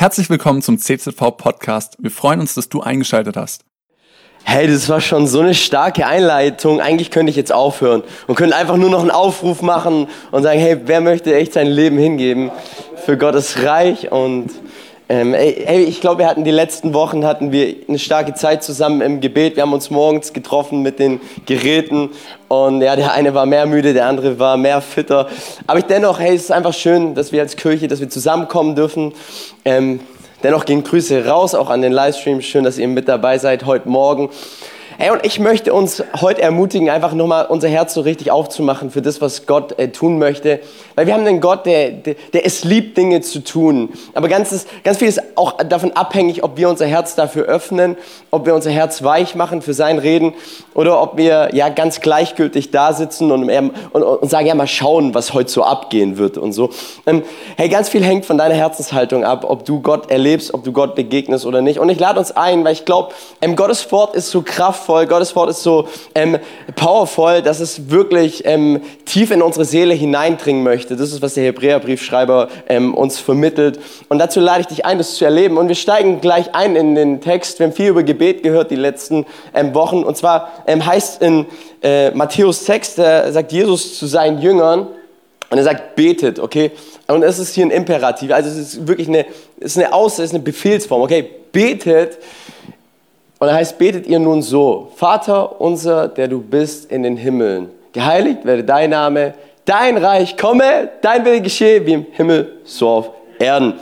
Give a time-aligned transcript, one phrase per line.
[0.00, 1.96] Herzlich willkommen zum CZV Podcast.
[1.98, 3.64] Wir freuen uns, dass du eingeschaltet hast.
[4.44, 6.80] Hey, das war schon so eine starke Einleitung.
[6.80, 10.60] Eigentlich könnte ich jetzt aufhören und könnte einfach nur noch einen Aufruf machen und sagen,
[10.60, 12.52] hey, wer möchte echt sein Leben hingeben
[13.06, 14.50] für Gottes Reich und
[15.10, 19.00] ähm, hey, ich glaube, wir hatten die letzten Wochen hatten wir eine starke Zeit zusammen
[19.00, 19.56] im Gebet.
[19.56, 22.10] Wir haben uns morgens getroffen mit den Geräten
[22.48, 25.28] und ja, der eine war mehr müde, der andere war mehr fitter.
[25.66, 28.74] Aber ich dennoch, hey, es ist einfach schön, dass wir als Kirche, dass wir zusammenkommen
[28.74, 29.14] dürfen.
[29.64, 30.00] Ähm,
[30.42, 32.42] dennoch gehen Grüße raus, auch an den Livestream.
[32.42, 34.28] Schön, dass ihr mit dabei seid heute Morgen.
[35.00, 39.00] Hey, und ich möchte uns heute ermutigen, einfach nochmal unser Herz so richtig aufzumachen für
[39.00, 40.58] das, was Gott äh, tun möchte.
[40.96, 43.90] Weil wir haben einen Gott, der, der, der es liebt, Dinge zu tun.
[44.14, 47.96] Aber ganz, ganz viel ist auch davon abhängig, ob wir unser Herz dafür öffnen,
[48.32, 50.34] ob wir unser Herz weich machen für sein Reden
[50.74, 55.14] oder ob wir ja ganz gleichgültig da sitzen und, und, und sagen, ja, mal schauen,
[55.14, 56.70] was heute so abgehen wird und so.
[57.06, 57.22] Ähm,
[57.56, 60.96] hey, ganz viel hängt von deiner Herzenshaltung ab, ob du Gott erlebst, ob du Gott
[60.96, 61.78] begegnest oder nicht.
[61.78, 65.06] Und ich lade uns ein, weil ich glaube, ähm, Gottes Wort ist so kraftvoll kraftvoll,
[65.06, 66.38] Gottes Wort ist so ähm,
[66.74, 70.96] powerful, dass es wirklich ähm, tief in unsere Seele hineindringen möchte.
[70.96, 73.78] Das ist, was der Hebräerbriefschreiber ähm, uns vermittelt.
[74.08, 75.58] Und dazu lade ich dich ein, das zu erleben.
[75.58, 77.58] Und wir steigen gleich ein in den Text.
[77.58, 80.02] Wir haben viel über Gebet gehört die letzten ähm, Wochen.
[80.04, 81.46] Und zwar ähm, heißt in
[81.82, 84.88] äh, Matthäus 6, da sagt Jesus zu seinen Jüngern,
[85.50, 86.72] und er sagt, betet, okay?
[87.06, 89.24] Und es ist hier ein Imperativ, also es ist wirklich eine,
[89.58, 91.26] es ist eine Aus, es ist eine Befehlsform, okay?
[91.52, 92.18] Betet
[93.38, 97.70] und da heißt, betet ihr nun so, Vater unser, der du bist in den Himmeln,
[97.92, 103.10] geheiligt werde dein Name, dein Reich komme, dein Wille geschehe, wie im Himmel, so auf
[103.38, 103.72] Erden.
[103.72, 103.80] Und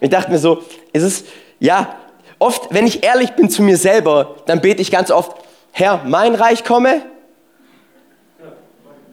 [0.00, 0.58] ich dachte mir so,
[0.92, 1.24] ist es,
[1.60, 1.94] ja,
[2.38, 5.36] oft, wenn ich ehrlich bin zu mir selber, dann bete ich ganz oft,
[5.72, 7.02] Herr, mein Reich komme,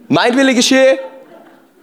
[0.07, 0.97] mein Wille geschehe,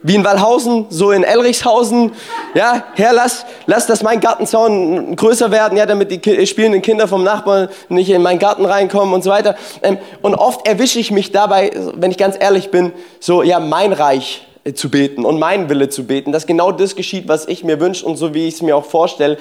[0.03, 2.13] wie in Wallhausen, so in Elrichshausen.
[2.55, 7.23] Ja, Herr, lass, lass, dass mein Gartenzaun größer werden, ja, damit die spielenden Kinder vom
[7.23, 9.57] Nachbarn nicht in meinen Garten reinkommen und so weiter.
[9.83, 13.93] Ähm, und oft erwische ich mich dabei, wenn ich ganz ehrlich bin, so, ja, mein
[13.93, 17.65] Reich äh, zu beten und meinen Wille zu beten, dass genau das geschieht, was ich
[17.65, 19.39] mir wünsche und so wie ich es mir auch vorstelle.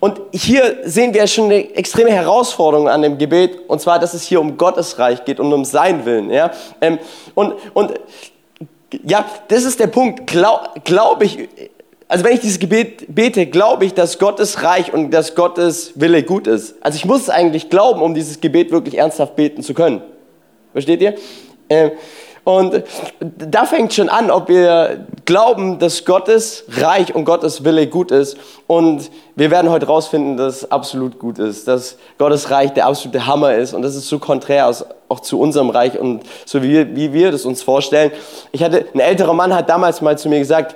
[0.00, 4.22] Und hier sehen wir schon eine extreme Herausforderung an dem Gebet, und zwar, dass es
[4.22, 6.30] hier um Gottes Reich geht und um sein Willen.
[6.30, 6.50] Ja?
[6.80, 6.98] Ähm,
[7.34, 7.92] und, und
[9.04, 10.26] ja, das ist der Punkt.
[10.26, 11.48] Glaube glaub ich,
[12.08, 16.22] also wenn ich dieses Gebet bete, glaube ich, dass Gottes Reich und dass Gottes Wille
[16.22, 16.74] gut ist.
[16.82, 20.02] Also ich muss es eigentlich glauben, um dieses Gebet wirklich ernsthaft beten zu können.
[20.72, 21.14] Versteht ihr?
[21.68, 21.92] Ähm,
[22.44, 22.82] und
[23.20, 28.36] da fängt schon an, ob wir glauben, dass Gottes Reich und Gottes Wille gut ist.
[28.66, 33.26] Und wir werden heute herausfinden, dass es absolut gut ist, dass Gottes Reich der absolute
[33.26, 33.74] Hammer ist.
[33.74, 34.72] Und das ist so konträr
[35.08, 38.10] auch zu unserem Reich und so wie wir, wie wir das uns vorstellen.
[38.50, 40.74] Ich hatte, ein älterer Mann hat damals mal zu mir gesagt,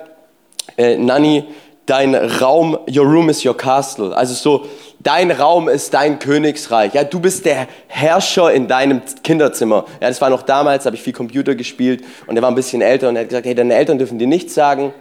[0.77, 1.47] äh, Nanni,
[1.87, 4.15] dein Raum, your room is your castle.
[4.15, 4.67] Also so,
[4.99, 6.93] dein Raum ist dein Königsreich.
[6.93, 9.85] Ja, du bist der Herrscher in deinem Kinderzimmer.
[9.99, 12.81] Ja, das war noch damals, habe ich viel Computer gespielt und er war ein bisschen
[12.81, 14.93] älter und er hat gesagt, hey, deine Eltern dürfen dir nichts sagen.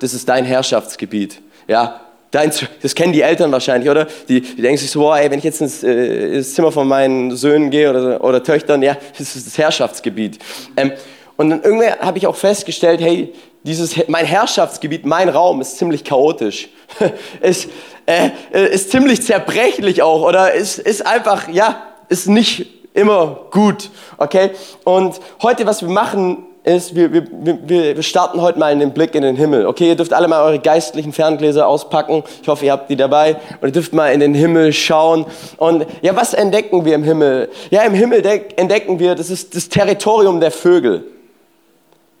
[0.00, 1.40] Das ist dein Herrschaftsgebiet.
[1.68, 2.00] Ja,
[2.32, 2.50] dein,
[2.82, 4.06] das kennen die Eltern wahrscheinlich, oder?
[4.28, 6.86] Die, die denken sich so, wow, ey, wenn ich jetzt ins, äh, ins Zimmer von
[6.86, 10.38] meinen Söhnen gehe oder, oder Töchtern, ja, das ist das Herrschaftsgebiet.
[10.76, 10.92] Ähm,
[11.36, 13.32] und dann irgendwann habe ich auch festgestellt, hey,
[13.66, 16.68] dieses, mein Herrschaftsgebiet, mein Raum ist ziemlich chaotisch.
[17.40, 17.68] ist,
[18.06, 18.30] äh,
[18.72, 23.90] ist ziemlich zerbrechlich auch oder ist, ist einfach, ja, ist nicht immer gut.
[24.16, 24.52] Okay?
[24.84, 29.14] Und heute, was wir machen, ist, wir, wir, wir starten heute mal in den Blick
[29.14, 29.66] in den Himmel.
[29.66, 32.24] Okay, ihr dürft alle mal eure geistlichen Ferngläser auspacken.
[32.42, 33.36] Ich hoffe, ihr habt die dabei.
[33.60, 35.26] Und ihr dürft mal in den Himmel schauen.
[35.58, 37.50] Und ja, was entdecken wir im Himmel?
[37.70, 38.24] Ja, im Himmel
[38.56, 41.04] entdecken wir, das ist das Territorium der Vögel.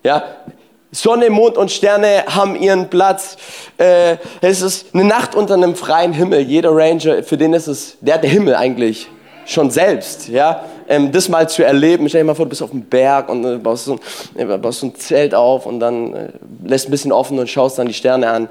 [0.04, 0.22] Ja,
[0.96, 3.36] Sonne, Mond und Sterne haben ihren Platz.
[3.76, 6.40] Äh, es ist eine Nacht unter einem freien Himmel.
[6.40, 9.06] Jeder Ranger, für den ist es, der hat der Himmel eigentlich
[9.44, 10.28] schon selbst.
[10.28, 10.64] Ja?
[10.88, 12.08] Ähm, das mal zu erleben.
[12.08, 13.98] Stell dir mal vor, du bist auf dem Berg und äh, baust, so,
[14.36, 16.28] äh, baust so ein Zelt auf und dann äh,
[16.64, 18.48] lässt ein bisschen offen und schaust dann die Sterne an.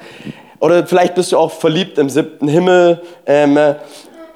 [0.60, 3.02] Oder vielleicht bist du auch verliebt im siebten Himmel.
[3.26, 3.74] Ähm, äh,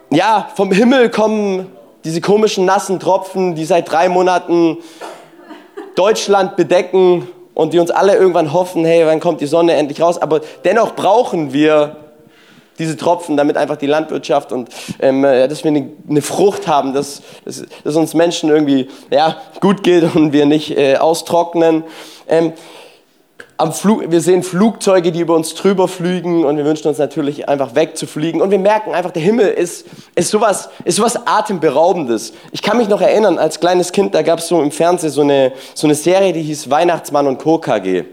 [0.10, 1.68] ja, vom Himmel kommen
[2.04, 4.78] diese komischen nassen Tropfen, die seit drei Monaten
[5.94, 7.28] Deutschland bedecken
[7.59, 10.17] und die uns alle irgendwann hoffen, hey, wann kommt die Sonne endlich raus?
[10.17, 11.97] Aber dennoch brauchen wir
[12.77, 14.69] diese Tropfen, damit einfach die Landwirtschaft und
[15.01, 19.83] ähm, dass wir eine, eine Frucht haben, dass, dass, dass, uns Menschen irgendwie ja, gut
[19.83, 21.83] geht und wir nicht äh, austrocknen.
[22.29, 22.53] Ähm,
[23.59, 27.50] am Flug, wir sehen Flugzeuge, die über uns drüber fliegen und wir wünschen uns natürlich
[27.50, 28.41] einfach wegzufliegen.
[28.41, 29.85] Und wir merken einfach, der Himmel ist,
[30.15, 32.31] ist, sowas, ist sowas Atemberaubendes.
[32.53, 35.21] Ich kann mich noch erinnern, als kleines Kind, da gab es so im Fernsehen so
[35.21, 37.57] eine, so eine Serie, die hieß Weihnachtsmann und Co.
[37.57, 38.06] KG.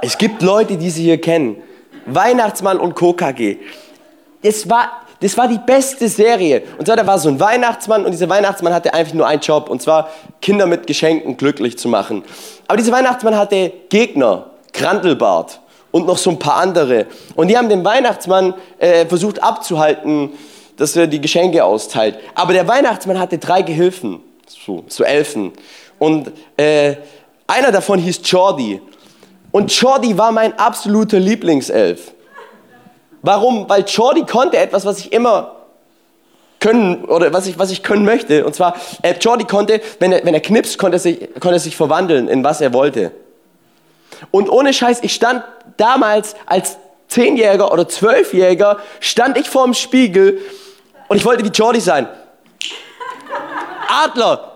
[0.00, 1.56] Es gibt Leute, die sie hier kennen.
[2.06, 3.12] Weihnachtsmann und Co.
[3.12, 3.58] KG.
[4.42, 6.62] Das war, das war die beste Serie.
[6.78, 9.70] Und zwar, da war so ein Weihnachtsmann und dieser Weihnachtsmann hatte einfach nur einen Job
[9.70, 10.10] und zwar
[10.40, 12.24] Kinder mit Geschenken glücklich zu machen.
[12.66, 15.60] Aber dieser Weihnachtsmann hatte Gegner, Grandelbart
[15.92, 17.06] und noch so ein paar andere.
[17.36, 20.30] Und die haben den Weihnachtsmann äh, versucht abzuhalten,
[20.76, 22.18] dass er die Geschenke austeilt.
[22.34, 25.52] Aber der Weihnachtsmann hatte drei Gehilfen, so, so Elfen.
[25.98, 26.96] Und äh,
[27.46, 28.80] einer davon hieß Jordi.
[29.52, 32.12] Und Jordi war mein absoluter Lieblingself.
[33.22, 33.68] Warum?
[33.68, 35.56] Weil Jordi konnte etwas, was ich immer
[36.58, 38.44] können oder was ich, was ich können möchte.
[38.44, 41.60] Und zwar, äh, Jordi konnte, wenn er, wenn er knipst, konnte er, sich, konnte er
[41.60, 43.12] sich verwandeln in was er wollte.
[44.30, 45.44] Und ohne Scheiß, ich stand
[45.76, 46.78] damals als
[47.08, 50.38] Zehnjähriger oder Zwölfjähriger, stand ich vorm Spiegel
[51.08, 52.08] und ich wollte wie Jordi sein.
[54.04, 54.52] Adler.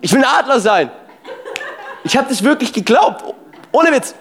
[0.00, 0.90] Ich will ein Adler sein.
[2.02, 3.24] Ich habe das wirklich geglaubt.
[3.72, 4.14] Ohne Witz.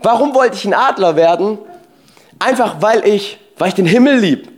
[0.00, 1.58] Warum wollte ich ein Adler werden?
[2.38, 4.48] Einfach weil ich, weil ich den Himmel lieb.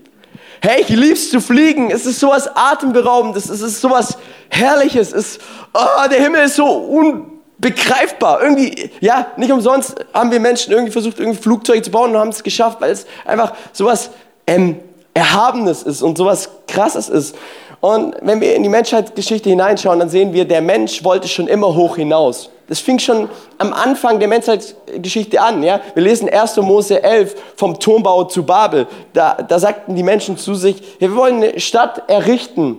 [0.61, 1.90] Hey, ich lieb's zu fliegen.
[1.90, 3.49] Es ist sowas atemberaubendes.
[3.49, 4.19] Es ist sowas
[4.49, 5.12] herrliches.
[5.12, 5.38] Es,
[5.75, 8.43] oh, der Himmel ist so unbegreifbar.
[8.43, 12.31] Irgendwie, ja, nicht umsonst haben wir Menschen irgendwie versucht, irgendwie Flugzeuge zu bauen und haben
[12.31, 14.11] es geschafft, weil es einfach sowas
[14.46, 14.81] ähm,
[15.14, 17.37] Erhabenes ist und sowas Krasses ist.
[17.81, 21.75] Und wenn wir in die Menschheitsgeschichte hineinschauen, dann sehen wir, der Mensch wollte schon immer
[21.75, 22.50] hoch hinaus.
[22.69, 23.29] Das fing schon
[23.59, 25.63] am Anfang der Menschheitsgeschichte an.
[25.63, 25.81] Ja?
[25.95, 26.57] Wir lesen 1.
[26.57, 28.87] Mose 11 vom Turmbau zu Babel.
[29.13, 32.79] Da, da sagten die Menschen zu sich, wir wollen eine Stadt errichten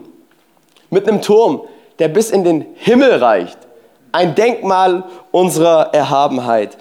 [0.90, 1.62] mit einem Turm,
[2.00, 3.58] der bis in den Himmel reicht.
[4.12, 6.78] Ein Denkmal unserer Erhabenheit.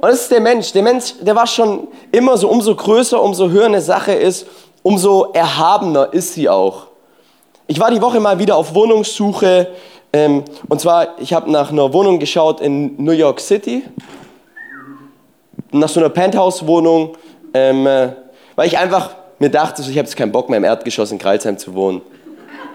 [0.00, 0.72] Und das ist der Mensch.
[0.72, 4.46] Der Mensch, der war schon immer so, umso größer, umso höher eine Sache ist,
[4.82, 6.86] umso erhabener ist sie auch.
[7.66, 9.68] Ich war die Woche mal wieder auf Wohnungssuche.
[10.12, 13.82] Ähm, und zwar, ich habe nach einer Wohnung geschaut in New York City.
[15.72, 17.16] Nach so einer Penthouse-Wohnung.
[17.54, 18.08] Ähm, äh,
[18.56, 21.58] weil ich einfach mir dachte, ich habe jetzt keinen Bock mehr im Erdgeschoss in Kreilsheim
[21.58, 22.02] zu wohnen.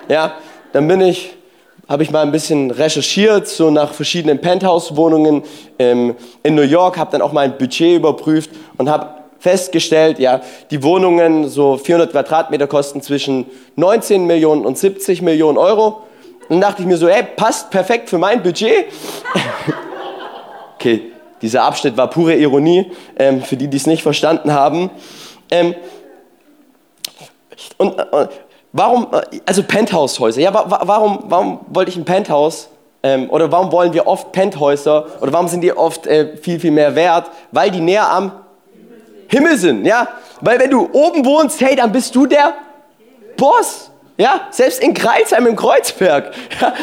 [0.09, 0.35] Ja,
[0.73, 1.35] dann bin ich
[1.87, 5.43] habe ich mal ein bisschen recherchiert, so nach verschiedenen Penthouse-Wohnungen
[5.77, 10.41] ähm, in New York, habe dann auch mein Budget überprüft und habe festgestellt, ja,
[10.71, 13.45] die Wohnungen, so 400 Quadratmeter, kosten zwischen
[13.75, 16.01] 19 Millionen und 70 Millionen Euro.
[16.49, 18.85] Dann dachte ich mir so, ey, passt perfekt für mein Budget.
[20.75, 21.11] okay,
[21.41, 24.89] dieser Abschnitt war pure Ironie, ähm, für die, die es nicht verstanden haben.
[25.49, 25.75] Ähm,
[27.77, 28.29] und, und,
[28.77, 32.67] Warum, äh, also Penthaushäuser, ja, warum, warum wollte ich ein Penthouse?
[33.03, 35.05] Ähm, oder warum wollen wir oft Penthäuser?
[35.21, 37.31] Oder warum sind die oft äh, viel, viel mehr wert?
[37.53, 38.33] Weil die näher am
[39.29, 40.09] Himmel sind, ja?
[40.41, 42.53] Weil wenn du oben wohnst, hey, dann bist du der
[43.37, 44.47] Boss, ja?
[44.51, 46.31] Selbst in Kreuzheim im Kreuzberg.
[46.61, 46.73] Ja?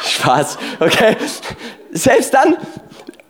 [0.00, 1.16] Spaß, okay?
[1.92, 2.56] Selbst dann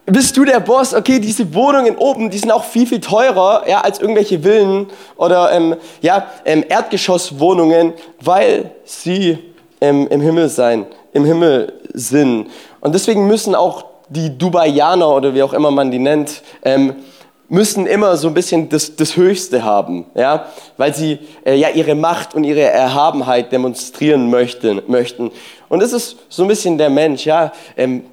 [0.06, 3.81] bist du der Boss, okay, diese Wohnungen oben, die sind auch viel, viel teurer ja,
[3.81, 9.38] als irgendwelche Villen oder ähm, ja, ähm, Erdgeschosswohnungen, weil sie
[9.81, 12.50] ähm, im Himmel sein, im Himmel sind.
[12.81, 16.96] Und deswegen müssen auch die Dubaianer oder wie auch immer man die nennt, ähm,
[17.52, 20.46] müssen immer so ein bisschen das, das Höchste haben, ja,
[20.78, 25.31] weil sie äh, ja ihre Macht und ihre Erhabenheit demonstrieren möchten, möchten.
[25.69, 28.04] Und das ist so ein bisschen der Mensch, ja, ähm,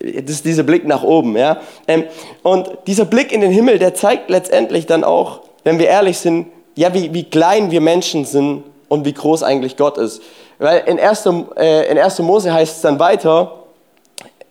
[0.00, 1.60] das ist dieser Blick nach oben, ja.
[1.86, 2.06] Ähm,
[2.42, 6.48] und dieser Blick in den Himmel, der zeigt letztendlich dann auch, wenn wir ehrlich sind,
[6.74, 10.22] ja, wie, wie klein wir Menschen sind und wie groß eigentlich Gott ist.
[10.58, 11.26] Weil in 1.
[11.56, 12.18] Äh, in 1.
[12.18, 13.62] Mose heißt es dann weiter,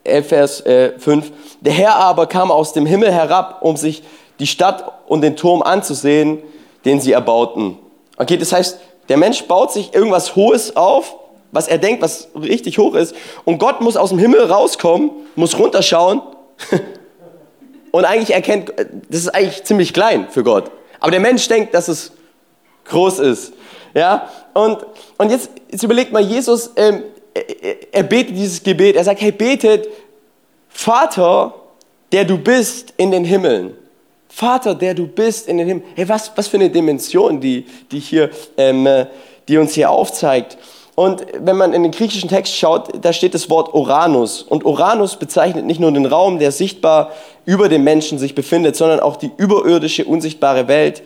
[0.05, 4.03] 11 Vers äh, 5, der Herr aber kam aus dem Himmel herab, um sich
[4.41, 6.39] die Stadt und den Turm anzusehen,
[6.83, 7.77] den sie erbauten.
[8.17, 11.15] Okay, das heißt, der Mensch baut sich irgendwas Hohes auf,
[11.51, 15.60] was er denkt, was richtig hoch ist, und Gott muss aus dem Himmel rauskommen, muss
[15.60, 16.24] runterschauen
[17.91, 18.74] und eigentlich erkennt,
[19.10, 20.71] das ist eigentlich ziemlich klein für Gott.
[21.00, 22.12] Aber der Mensch denkt, dass es
[22.86, 23.53] groß ist.
[23.93, 24.27] Ja?
[24.53, 24.79] Und,
[25.17, 27.03] und jetzt, jetzt überlegt mal, Jesus, ähm,
[27.36, 29.88] er, er betet dieses Gebet, er sagt, hey, betet,
[30.69, 31.53] Vater,
[32.12, 33.77] der du bist in den Himmeln.
[34.33, 35.83] Vater, der du bist in den Himmel.
[35.95, 39.07] Hey, was, was für eine Dimension, die, die, hier, ähm, äh,
[39.47, 40.57] die uns hier aufzeigt.
[40.95, 44.41] Und wenn man in den griechischen Text schaut, da steht das Wort Uranus.
[44.41, 47.11] Und Uranus bezeichnet nicht nur den Raum, der sichtbar
[47.45, 51.03] über dem Menschen sich befindet, sondern auch die überirdische, unsichtbare Welt,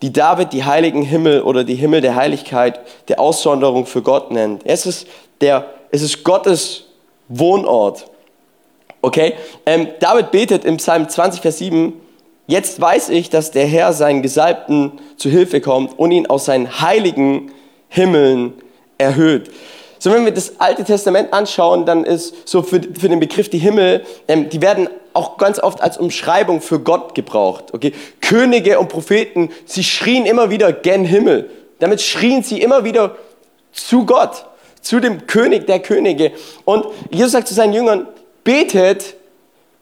[0.00, 4.62] die David die heiligen Himmel oder die Himmel der Heiligkeit, der Aussonderung für Gott nennt.
[4.64, 5.08] Es ist,
[5.40, 6.84] der, es ist Gottes
[7.28, 8.06] Wohnort.
[9.02, 9.34] Okay?
[9.66, 11.92] Ähm, David betet im Psalm 20, Vers 7,
[12.48, 16.80] Jetzt weiß ich, dass der Herr seinen Gesalbten zu Hilfe kommt und ihn aus seinen
[16.80, 17.52] heiligen
[17.90, 18.54] Himmeln
[18.96, 19.50] erhöht.
[19.98, 23.58] so wenn wir das Alte Testament anschauen, dann ist so für, für den Begriff die
[23.58, 27.74] Himmel, ähm, die werden auch ganz oft als Umschreibung für Gott gebraucht.
[27.74, 27.92] Okay?
[28.22, 31.50] Könige und Propheten, sie schrien immer wieder gen Himmel.
[31.80, 33.16] Damit schrien sie immer wieder
[33.72, 34.46] zu Gott,
[34.80, 36.32] zu dem König der Könige.
[36.64, 38.08] Und Jesus sagt zu seinen Jüngern,
[38.42, 39.16] betet,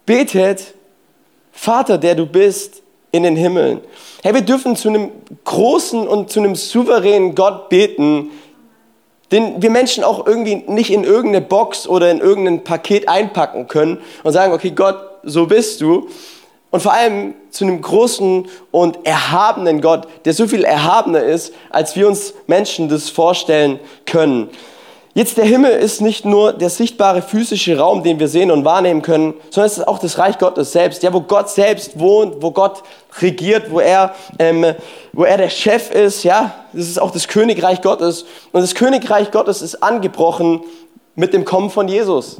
[0.05, 0.73] betet,
[1.57, 3.81] Vater, der du bist in den Himmeln.
[4.21, 5.11] Hey, wir dürfen zu einem
[5.43, 8.29] großen und zu einem souveränen Gott beten,
[9.31, 13.97] den wir Menschen auch irgendwie nicht in irgendeine Box oder in irgendein Paket einpacken können
[14.23, 16.07] und sagen, okay, Gott, so bist du.
[16.69, 21.95] Und vor allem zu einem großen und erhabenen Gott, der so viel erhabener ist, als
[21.95, 24.49] wir uns Menschen das vorstellen können.
[25.17, 29.01] Jetzt der Himmel ist nicht nur der sichtbare physische Raum, den wir sehen und wahrnehmen
[29.01, 32.51] können, sondern es ist auch das Reich Gottes selbst, ja, wo Gott selbst wohnt, wo
[32.51, 32.83] Gott
[33.19, 34.75] regiert, wo er, ähm,
[35.13, 38.25] wo er der Chef ist, ja, das ist auch das Königreich Gottes.
[38.51, 40.61] Und das Königreich Gottes ist angebrochen
[41.15, 42.39] mit dem Kommen von Jesus.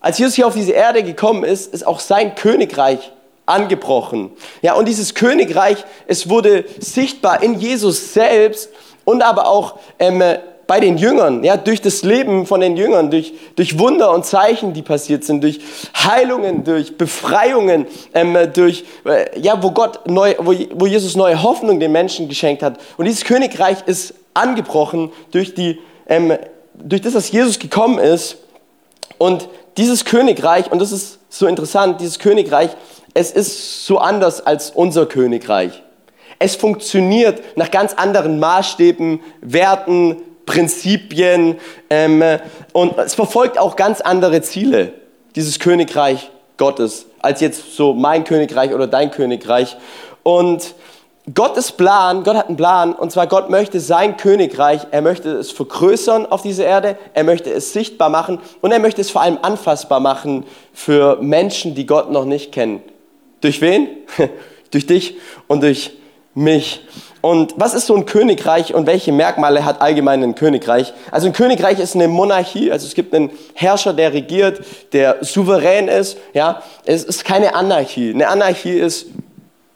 [0.00, 3.12] Als Jesus hier auf diese Erde gekommen ist, ist auch sein Königreich
[3.46, 4.32] angebrochen.
[4.60, 8.70] Ja, und dieses Königreich, es wurde sichtbar in Jesus selbst
[9.04, 10.20] und aber auch ähm,
[10.66, 14.72] bei den Jüngern, ja, durch das Leben von den Jüngern, durch, durch Wunder und Zeichen,
[14.72, 15.60] die passiert sind, durch
[15.96, 21.78] Heilungen, durch Befreiungen, ähm, durch, äh, ja, wo Gott neu, wo, wo Jesus neue Hoffnung
[21.78, 22.80] den Menschen geschenkt hat.
[22.96, 26.36] Und dieses Königreich ist angebrochen durch die, ähm,
[26.74, 28.38] durch das, dass Jesus gekommen ist.
[29.18, 32.70] Und dieses Königreich, und das ist so interessant, dieses Königreich,
[33.14, 35.82] es ist so anders als unser Königreich.
[36.38, 40.16] Es funktioniert nach ganz anderen Maßstäben, Werten,
[40.46, 41.56] Prinzipien
[41.90, 42.22] ähm,
[42.72, 44.94] und es verfolgt auch ganz andere Ziele,
[45.34, 49.76] dieses Königreich Gottes, als jetzt so mein Königreich oder dein Königreich.
[50.22, 50.74] Und
[51.34, 55.50] Gottes Plan, Gott hat einen Plan, und zwar Gott möchte sein Königreich, er möchte es
[55.50, 59.38] vergrößern auf dieser Erde, er möchte es sichtbar machen und er möchte es vor allem
[59.42, 62.80] anfassbar machen für Menschen, die Gott noch nicht kennen.
[63.40, 63.88] Durch wen?
[64.70, 65.16] durch dich
[65.48, 65.92] und durch
[66.34, 66.82] mich.
[67.26, 70.94] Und was ist so ein Königreich und welche Merkmale hat allgemein ein Königreich?
[71.10, 74.60] Also ein Königreich ist eine Monarchie, also es gibt einen Herrscher, der regiert,
[74.92, 76.18] der souverän ist.
[76.34, 78.14] Ja, es ist keine Anarchie.
[78.14, 79.06] Eine Anarchie ist,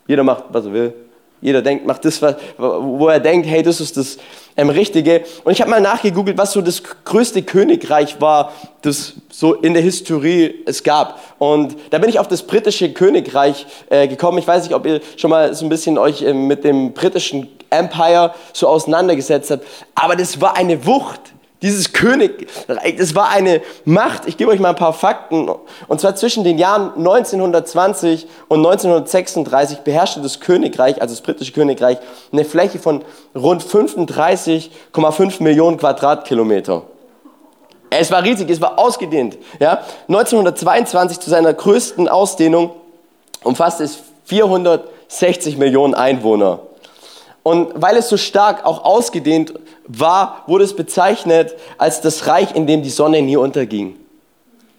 [0.07, 0.95] jeder macht, was er will.
[1.41, 2.21] Jeder denkt, macht das,
[2.59, 4.19] wo er denkt, hey, das ist das
[4.57, 5.25] ähm, Richtige.
[5.45, 9.83] Und ich habe mal nachgegoogelt, was so das größte Königreich war, das so in der
[9.83, 11.19] Historie es gab.
[11.39, 14.37] Und da bin ich auf das britische Königreich äh, gekommen.
[14.39, 17.49] Ich weiß nicht, ob ihr schon mal so ein bisschen euch äh, mit dem britischen
[17.71, 19.65] Empire so auseinandergesetzt habt.
[19.95, 21.21] Aber das war eine Wucht.
[21.63, 24.27] Dieses König, das war eine Macht.
[24.27, 25.51] Ich gebe euch mal ein paar Fakten.
[25.89, 31.99] Und zwar zwischen den Jahren 1920 und 1936 beherrschte das Königreich, also das britische Königreich,
[32.33, 36.83] eine Fläche von rund 35,5 Millionen Quadratkilometer.
[37.91, 39.37] Es war riesig, es war ausgedehnt.
[39.59, 39.83] Ja?
[40.09, 42.71] 1922 zu seiner größten Ausdehnung
[43.43, 46.61] umfasste es 460 Millionen Einwohner.
[47.43, 49.55] Und weil es so stark auch ausgedehnt
[49.87, 53.97] war, wurde es bezeichnet als das Reich, in dem die Sonne nie unterging.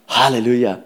[0.08, 0.78] Halleluja.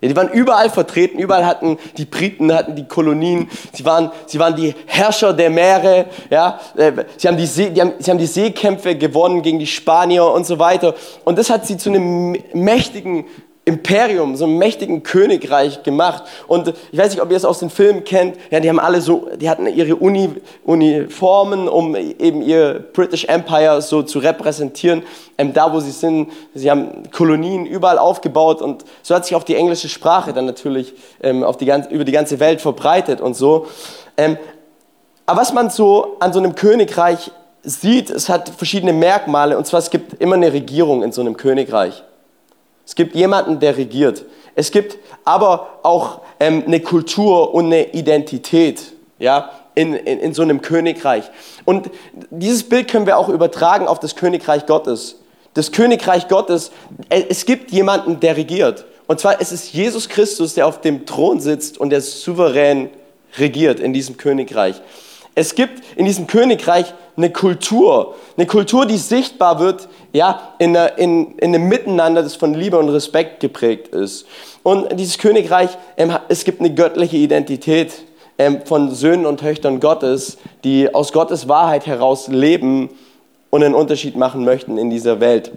[0.00, 4.38] Ja, die waren überall vertreten, überall hatten die Briten, hatten die Kolonien, sie waren, sie
[4.38, 8.18] waren die Herrscher der Meere, ja, äh, sie haben, die See, die haben, sie haben
[8.18, 10.94] die Seekämpfe gewonnen gegen die Spanier und so weiter.
[11.24, 13.26] Und das hat sie zu einem mächtigen
[13.70, 16.24] Imperium, so einem mächtigen Königreich gemacht.
[16.48, 18.36] Und ich weiß nicht, ob ihr es aus den Filmen kennt.
[18.50, 20.30] Ja, die haben alle so, die hatten ihre Uni,
[20.64, 25.04] Uniformen, um eben ihr British Empire so zu repräsentieren.
[25.38, 29.44] Ähm, da, wo sie sind, sie haben Kolonien überall aufgebaut und so hat sich auch
[29.44, 33.34] die englische Sprache dann natürlich ähm, auf die ganze, über die ganze Welt verbreitet und
[33.34, 33.66] so.
[34.16, 34.36] Ähm,
[35.26, 37.30] aber was man so an so einem Königreich
[37.62, 39.56] sieht, es hat verschiedene Merkmale.
[39.56, 42.02] Und zwar, es gibt immer eine Regierung in so einem Königreich.
[42.90, 44.24] Es gibt jemanden, der regiert.
[44.56, 48.82] Es gibt aber auch ähm, eine Kultur und eine Identität
[49.20, 51.30] ja, in, in, in so einem Königreich.
[51.64, 51.88] Und
[52.30, 55.20] dieses Bild können wir auch übertragen auf das Königreich Gottes.
[55.54, 56.72] Das Königreich Gottes,
[57.10, 58.86] äh, es gibt jemanden, der regiert.
[59.06, 62.90] Und zwar ist es Jesus Christus, der auf dem Thron sitzt und der souverän
[63.38, 64.82] regiert in diesem Königreich.
[65.34, 71.38] Es gibt in diesem Königreich eine Kultur, eine Kultur, die sichtbar wird, ja, in, in,
[71.38, 74.26] in einem Miteinander, das von Liebe und Respekt geprägt ist.
[74.62, 77.92] Und dieses Königreich, ähm, es gibt eine göttliche Identität
[78.38, 82.90] ähm, von Söhnen und Töchtern Gottes, die aus Gottes Wahrheit heraus leben
[83.50, 85.52] und einen Unterschied machen möchten in dieser Welt.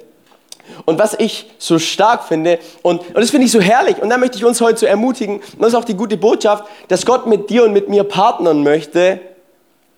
[0.85, 4.17] Und was ich so stark finde, und, und das finde ich so herrlich, und da
[4.17, 7.27] möchte ich uns heute so ermutigen, und das ist auch die gute Botschaft, dass Gott
[7.27, 9.19] mit dir und mit mir partnern möchte,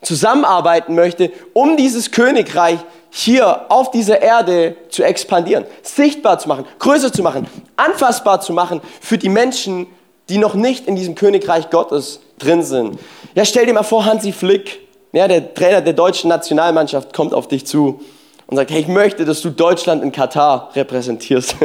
[0.01, 7.13] zusammenarbeiten möchte, um dieses Königreich hier auf dieser Erde zu expandieren, sichtbar zu machen, größer
[7.13, 7.47] zu machen,
[7.77, 9.87] anfassbar zu machen für die Menschen,
[10.29, 12.99] die noch nicht in diesem Königreich Gottes drin sind.
[13.33, 14.79] Ja, stell dir mal vor, Hansi Flick,
[15.13, 18.01] ja, der Trainer der deutschen Nationalmannschaft, kommt auf dich zu
[18.47, 21.55] und sagt, hey, ich möchte, dass du Deutschland in Katar repräsentierst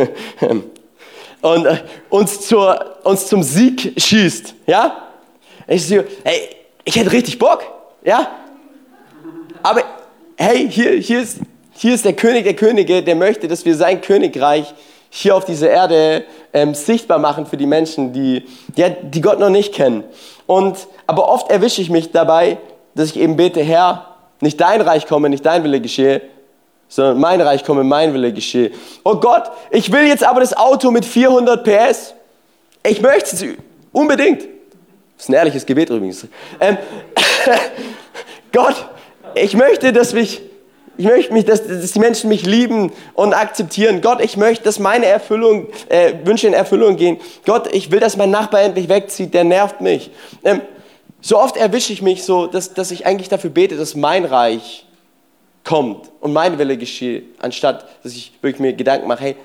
[1.43, 4.55] und äh, uns, zur, uns zum Sieg schießt.
[4.67, 5.09] Ja?
[5.67, 6.49] Ich so, hey,
[6.85, 7.65] ich hätte richtig Bock.
[8.03, 8.29] Ja?
[9.63, 9.83] Aber
[10.37, 11.39] hey, hier, hier, ist,
[11.73, 14.75] hier ist der König der Könige, der möchte, dass wir sein Königreich
[15.11, 19.51] hier auf dieser Erde ähm, sichtbar machen für die Menschen, die, die, die Gott noch
[19.51, 20.05] nicht kennen.
[20.47, 22.59] Und, aber oft erwische ich mich dabei,
[22.95, 24.07] dass ich eben bete, Herr,
[24.41, 26.23] nicht dein Reich komme, nicht dein Wille geschehe,
[26.89, 28.71] sondern mein Reich komme, mein Wille geschehe.
[29.05, 32.15] Oh Gott, ich will jetzt aber das Auto mit 400 PS.
[32.87, 33.45] Ich möchte es
[33.93, 34.49] unbedingt.
[35.21, 36.27] Das ist ein ehrliches Gebet übrigens.
[36.61, 36.79] Ähm,
[38.53, 38.89] Gott,
[39.35, 40.41] ich möchte, dass mich,
[40.97, 44.01] ich möchte mich, dass, dass, die Menschen mich lieben und akzeptieren.
[44.01, 47.19] Gott, ich möchte, dass meine Erfüllung, äh, Wünsche in Erfüllung gehen.
[47.45, 50.11] Gott, ich will, dass mein Nachbar endlich wegzieht, der nervt mich.
[50.43, 50.63] Ähm,
[51.21, 54.87] so oft erwische ich mich so, dass, dass ich eigentlich dafür bete, dass mein Reich
[55.65, 59.37] kommt und mein Wille geschehe, anstatt dass ich wirklich mir Gedanken mache, hey,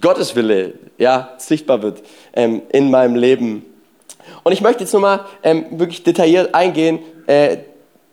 [0.00, 2.02] Gottes Wille ja, sichtbar wird
[2.34, 3.64] ähm, in meinem Leben.
[4.44, 7.58] Und ich möchte jetzt nochmal ähm, wirklich detailliert eingehen, äh,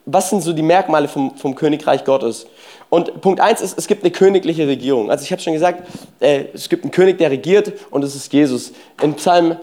[0.05, 2.47] was sind so die Merkmale vom, vom Königreich Gottes.
[2.89, 5.11] Und Punkt 1 ist, es gibt eine königliche Regierung.
[5.11, 5.83] Also ich habe schon gesagt,
[6.21, 8.71] äh, es gibt einen König, der regiert und es ist Jesus.
[9.01, 9.57] In Psalm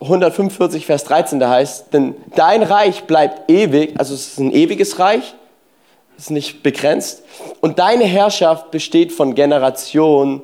[0.00, 4.98] 145, Vers 13, da heißt, denn dein Reich bleibt ewig, also es ist ein ewiges
[4.98, 5.34] Reich,
[6.18, 7.22] ist nicht begrenzt,
[7.60, 10.42] und deine Herrschaft besteht von Generation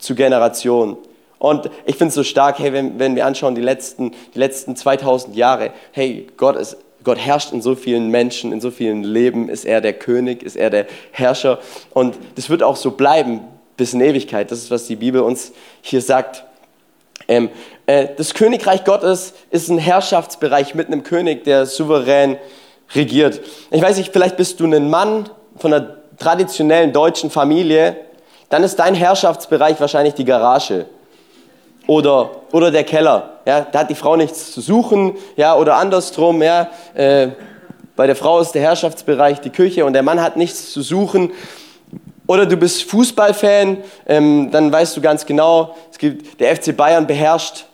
[0.00, 0.96] zu Generation.
[1.38, 4.76] Und ich finde es so stark, hey, wenn, wenn wir anschauen, die letzten, die letzten
[4.76, 9.48] 2000 Jahre, hey, Gott, ist, Gott herrscht in so vielen Menschen, in so vielen Leben,
[9.48, 11.58] ist er der König, ist er der Herrscher.
[11.94, 13.40] Und das wird auch so bleiben
[13.78, 14.50] bis in Ewigkeit.
[14.50, 16.44] Das ist, was die Bibel uns hier sagt.
[17.26, 17.48] Ähm,
[17.86, 22.36] äh, das Königreich Gottes ist ein Herrschaftsbereich mit einem König, der souverän
[22.94, 23.40] regiert.
[23.70, 27.96] Ich weiß nicht, vielleicht bist du ein Mann von einer traditionellen deutschen Familie,
[28.50, 30.84] dann ist dein Herrschaftsbereich wahrscheinlich die Garage
[31.86, 33.38] oder, oder der Keller.
[33.46, 37.28] Ja, da hat die Frau nichts zu suchen, ja, oder andersrum, ja, äh,
[37.96, 41.32] bei der Frau ist der Herrschaftsbereich die Küche und der Mann hat nichts zu suchen.
[42.26, 47.06] Oder du bist Fußballfan, ähm, dann weißt du ganz genau, es gibt, der FC Bayern
[47.06, 47.66] beherrscht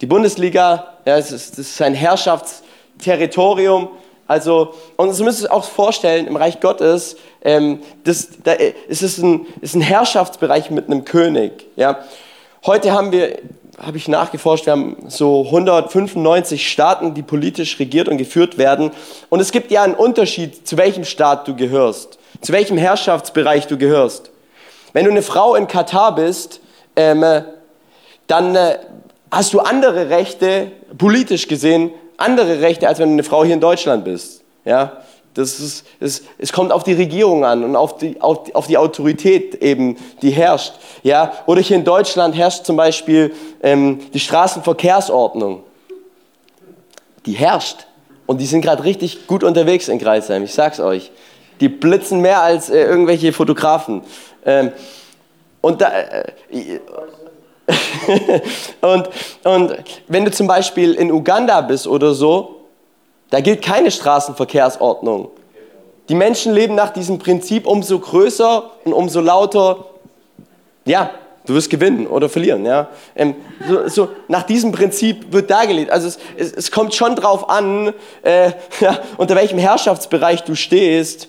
[0.00, 3.88] die Bundesliga, ja, es ist, es ist ein Herrschaftsterritorium.
[4.28, 9.18] Also, und müsst ihr es auch vorstellen, im Reich Gottes, ähm, das, da ist es
[9.18, 11.66] ein, ist ein Herrschaftsbereich mit einem König.
[11.76, 12.00] Ja.
[12.64, 13.38] Heute haben wir,
[13.78, 18.90] habe ich nachgeforscht, wir haben so 195 Staaten, die politisch regiert und geführt werden.
[19.28, 23.78] Und es gibt ja einen Unterschied, zu welchem Staat du gehörst, zu welchem Herrschaftsbereich du
[23.78, 24.30] gehörst.
[24.92, 26.60] Wenn du eine Frau in Katar bist,
[26.96, 27.24] ähm,
[28.26, 28.78] dann äh,
[29.30, 33.60] hast du andere Rechte, politisch gesehen, andere Rechte, als wenn du eine Frau hier in
[33.60, 34.42] Deutschland bist.
[34.64, 35.02] Ja?
[35.34, 38.78] Das ist, es, es kommt auf die Regierung an und auf die, auf, auf die
[38.78, 40.74] Autorität eben, die herrscht.
[41.02, 41.32] Ja?
[41.46, 45.62] Oder hier in Deutschland herrscht zum Beispiel ähm, die Straßenverkehrsordnung.
[47.26, 47.86] Die herrscht.
[48.24, 51.12] Und die sind gerade richtig gut unterwegs in Kreisheim, ich sag's euch.
[51.60, 54.02] Die blitzen mehr als äh, irgendwelche Fotografen.
[54.44, 54.72] Ähm,
[55.60, 56.32] und da, äh,
[58.80, 59.08] und,
[59.44, 59.76] und
[60.08, 62.60] wenn du zum Beispiel in Uganda bist oder so,
[63.30, 65.30] da gilt keine Straßenverkehrsordnung.
[66.08, 69.86] Die Menschen leben nach diesem Prinzip, umso größer und umso lauter,
[70.84, 71.10] ja,
[71.46, 72.64] du wirst gewinnen oder verlieren.
[72.64, 72.88] Ja?
[73.16, 73.34] Ähm,
[73.68, 75.90] so, so, nach diesem Prinzip wird dargelegt.
[75.90, 81.28] Also es, es, es kommt schon drauf an, äh, ja, unter welchem Herrschaftsbereich du stehst.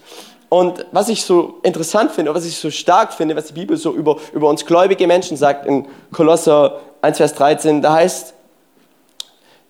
[0.50, 3.92] Und was ich so interessant finde, was ich so stark finde, was die Bibel so
[3.94, 8.34] über, über uns gläubige Menschen sagt, in Kolosser 1, Vers 13, da heißt,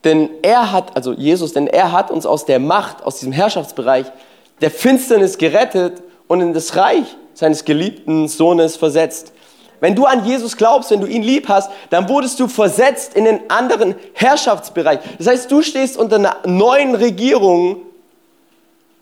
[0.04, 4.06] denn er hat, also Jesus, denn er hat uns aus der Macht, aus diesem Herrschaftsbereich
[4.62, 9.34] der Finsternis gerettet und in das Reich seines geliebten Sohnes versetzt.
[9.80, 13.26] Wenn du an Jesus glaubst, wenn du ihn lieb hast, dann wurdest du versetzt in
[13.26, 15.00] den anderen Herrschaftsbereich.
[15.18, 17.82] Das heißt, du stehst unter einer neuen Regierung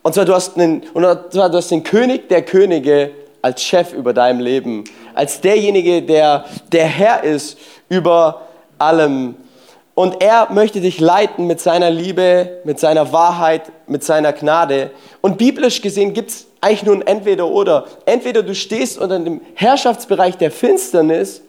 [0.06, 3.10] und zwar, du hast, einen, und zwar, du hast den König der Könige
[3.42, 4.84] als Chef über deinem Leben,
[5.16, 7.58] als derjenige, der der Herr ist
[7.90, 8.44] über
[8.78, 9.34] allem.
[9.96, 14.92] Und er möchte dich leiten mit seiner Liebe, mit seiner Wahrheit, mit seiner Gnade.
[15.22, 17.88] Und biblisch gesehen gibt es eigentlich nur ein Entweder-Oder.
[18.06, 21.42] Entweder du stehst unter dem Herrschaftsbereich der Finsternis,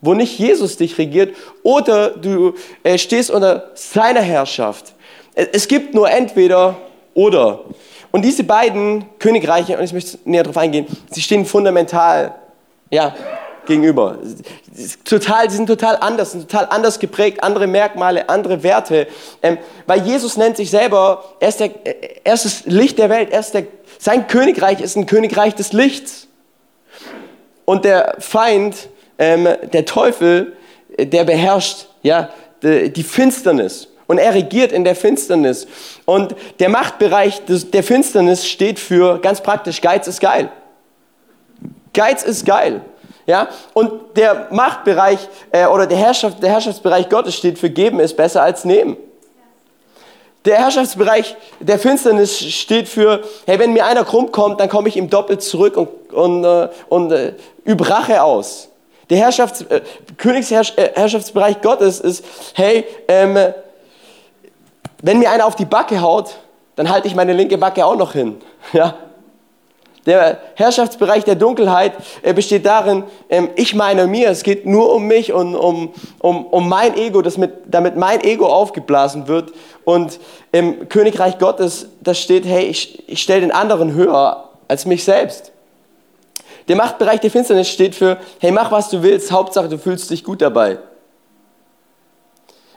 [0.00, 4.94] wo nicht Jesus dich regiert, oder du äh, stehst unter seiner Herrschaft.
[5.36, 6.76] Es gibt nur entweder
[7.14, 7.60] oder.
[8.10, 12.34] Und diese beiden Königreiche, und ich möchte näher darauf eingehen, sie stehen fundamental
[12.90, 13.14] ja,
[13.66, 14.18] gegenüber.
[15.04, 19.08] Total, sie sind total anders, sind total anders geprägt, andere Merkmale, andere Werte.
[19.42, 21.70] Ähm, weil Jesus nennt sich selber, er ist, der,
[22.24, 23.66] er ist das Licht der Welt, er ist der,
[23.98, 26.28] sein Königreich ist ein Königreich des Lichts.
[27.64, 30.52] Und der Feind, ähm, der Teufel,
[30.98, 32.30] der beherrscht ja,
[32.62, 33.88] die Finsternis.
[34.06, 35.66] Und er regiert in der Finsternis.
[36.04, 40.50] Und der Machtbereich der Finsternis steht für, ganz praktisch, Geiz ist geil.
[41.92, 42.82] Geiz ist geil.
[43.26, 43.48] Ja?
[43.72, 48.42] Und der Machtbereich äh, oder der, Herrschaft, der Herrschaftsbereich Gottes steht für geben ist besser
[48.42, 48.96] als nehmen.
[50.44, 54.96] Der Herrschaftsbereich der Finsternis steht für, hey, wenn mir einer krumm kommt, dann komme ich
[54.96, 57.32] ihm doppelt zurück und, und, äh, und äh,
[57.64, 58.68] übe Rache aus.
[59.08, 59.80] Der Herrschafts-, äh,
[60.18, 63.38] Königsherrschaftsbereich Gottes ist, hey, ähm,
[65.04, 66.34] wenn mir einer auf die Backe haut,
[66.76, 68.38] dann halte ich meine linke Backe auch noch hin.
[68.72, 68.96] Ja?
[70.06, 75.06] Der Herrschaftsbereich der Dunkelheit äh, besteht darin, ähm, ich meine mir, es geht nur um
[75.06, 79.52] mich und um, um, um mein Ego, das mit, damit mein Ego aufgeblasen wird.
[79.84, 80.20] Und
[80.52, 85.52] im Königreich Gottes, da steht, hey, ich, ich stelle den anderen höher als mich selbst.
[86.68, 90.22] Der Machtbereich der Finsternis steht für, hey, mach was du willst, Hauptsache du fühlst dich
[90.22, 90.78] gut dabei.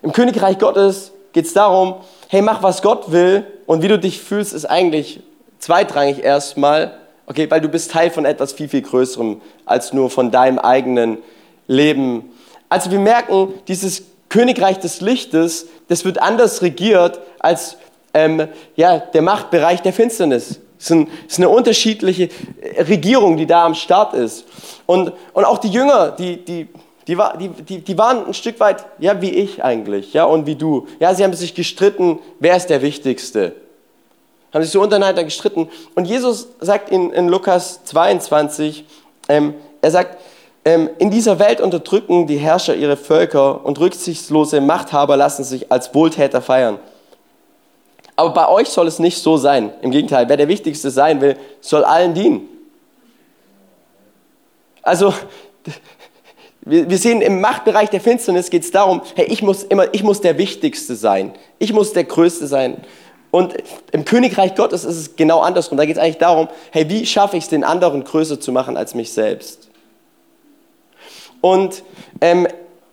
[0.01, 1.95] Im Königreich Gottes geht es darum,
[2.29, 5.21] hey, mach was Gott will und wie du dich fühlst, ist eigentlich
[5.59, 6.97] zweitrangig erstmal.
[7.25, 11.17] Okay, weil du bist Teil von etwas viel, viel Größerem als nur von deinem eigenen
[11.67, 12.31] Leben.
[12.69, 17.77] Also wir merken, dieses Königreich des Lichtes, das wird anders regiert als
[18.13, 20.59] ähm, ja, der Machtbereich der Finsternis.
[20.79, 22.29] Es ist eine unterschiedliche
[22.87, 24.45] Regierung, die da am Start ist.
[24.85, 26.67] Und, und auch die Jünger, die, die,
[27.07, 30.55] die, die, die, die waren ein Stück weit, ja, wie ich eigentlich, ja, und wie
[30.55, 30.87] du.
[30.99, 33.53] Ja, sie haben sich gestritten, wer ist der Wichtigste
[34.53, 35.69] haben sich so untereinander gestritten.
[35.95, 38.85] Und Jesus sagt in, in Lukas 22,
[39.29, 40.17] ähm, er sagt,
[40.65, 45.93] ähm, in dieser Welt unterdrücken die Herrscher ihre Völker und rücksichtslose Machthaber lassen sich als
[45.93, 46.79] Wohltäter feiern.
[48.15, 49.71] Aber bei euch soll es nicht so sein.
[49.81, 52.47] Im Gegenteil, wer der Wichtigste sein will, soll allen dienen.
[54.81, 55.13] Also,
[56.69, 60.19] wir sehen im Machtbereich der Finsternis geht es darum, hey, ich muss immer, ich muss
[60.19, 61.34] der Wichtigste sein.
[61.60, 62.77] Ich muss der Größte sein.
[63.32, 63.56] Und
[63.91, 65.77] im Königreich Gottes ist es genau andersrum.
[65.77, 68.75] Da geht es eigentlich darum, hey, wie schaffe ich es, den anderen größer zu machen
[68.75, 69.69] als mich selbst?
[71.39, 71.84] Und
[72.19, 72.47] ähm,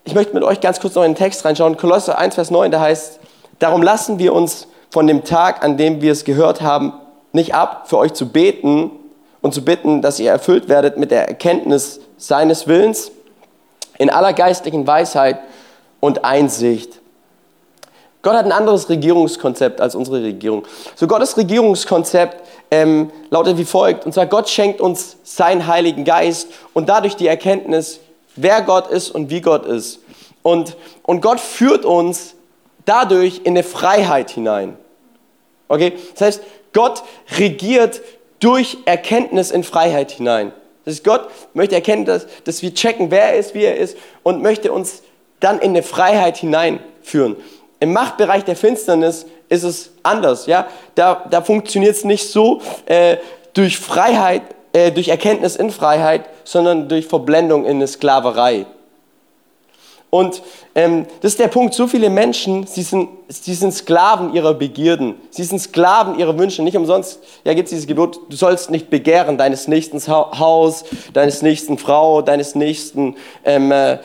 [0.05, 1.77] ich möchte mit euch ganz kurz noch in den Text reinschauen.
[1.77, 3.19] Kolosse 1, Vers 9, da heißt,
[3.59, 6.93] darum lassen wir uns von dem Tag, an dem wir es gehört haben,
[7.33, 8.91] nicht ab, für euch zu beten
[9.41, 13.11] und zu bitten, dass ihr erfüllt werdet mit der Erkenntnis seines Willens
[13.99, 15.39] in aller geistlichen Weisheit
[16.01, 17.01] und Einsicht
[18.25, 20.65] Gott hat ein anderes Regierungskonzept als unsere Regierung.
[20.97, 24.07] So Gottes Regierungskonzept ähm, lautet wie folgt.
[24.07, 28.01] Und zwar Gott schenkt uns seinen Heiligen Geist und dadurch die Erkenntnis,
[28.35, 30.01] wer Gott ist und wie Gott ist.
[30.43, 32.35] Und, und Gott führt uns
[32.87, 34.79] dadurch in eine Freiheit hinein.
[35.69, 35.93] Okay?
[36.15, 37.03] Das heißt, Gott
[37.39, 38.01] regiert
[38.41, 40.53] durch Erkenntnis in Freiheit hinein.
[40.85, 43.97] Das heißt, Gott möchte erkennen, dass, dass wir checken, wer er ist, wie er ist
[44.23, 45.03] und möchte uns
[45.41, 47.37] dann in eine Freiheit hineinführen.
[47.81, 50.47] Im Machtbereich der Finsternis ist es anders.
[50.47, 50.69] Ja?
[50.95, 53.17] Da, da funktioniert es nicht so äh,
[53.53, 54.43] durch Freiheit,
[54.73, 58.67] äh, durch Erkenntnis in Freiheit, sondern durch Verblendung in eine Sklaverei.
[60.15, 60.43] Und
[60.77, 65.17] ähm, das ist der Punkt, so viele Menschen, sie sind, sie sind Sklaven ihrer Begierden,
[65.31, 66.63] sie sind Sklaven ihrer Wünsche.
[66.63, 71.43] Nicht umsonst ja, gibt es dieses Gebot, du sollst nicht begehren deines nächsten Haus, deines
[71.43, 73.99] nächsten Frau, deines nächsten ähm, äh,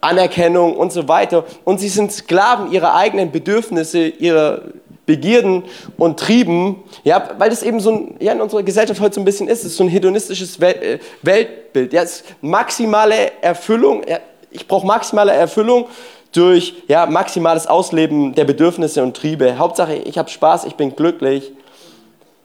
[0.00, 1.44] Anerkennung und so weiter.
[1.64, 4.60] Und sie sind Sklaven ihrer eigenen Bedürfnisse, ihrer
[5.04, 5.64] Begierden
[5.96, 9.24] und Trieben, ja, weil das eben so ein, ja, in unserer Gesellschaft heute so ein
[9.24, 11.92] bisschen ist, es ist so ein hedonistisches äh, Weltbild.
[11.92, 14.20] Ja, es ist maximale Erfüllung, ja,
[14.54, 15.86] ich brauche maximale Erfüllung
[16.32, 19.58] durch ja, maximales Ausleben der Bedürfnisse und Triebe.
[19.58, 21.52] Hauptsache, ich habe Spaß, ich bin glücklich.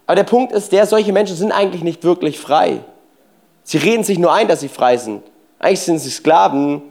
[0.06, 2.80] Aber der Punkt ist der, solche Menschen sind eigentlich nicht wirklich frei.
[3.64, 5.22] Sie reden sich nur ein, dass sie frei sind.
[5.60, 6.82] Eigentlich sind sie Sklaven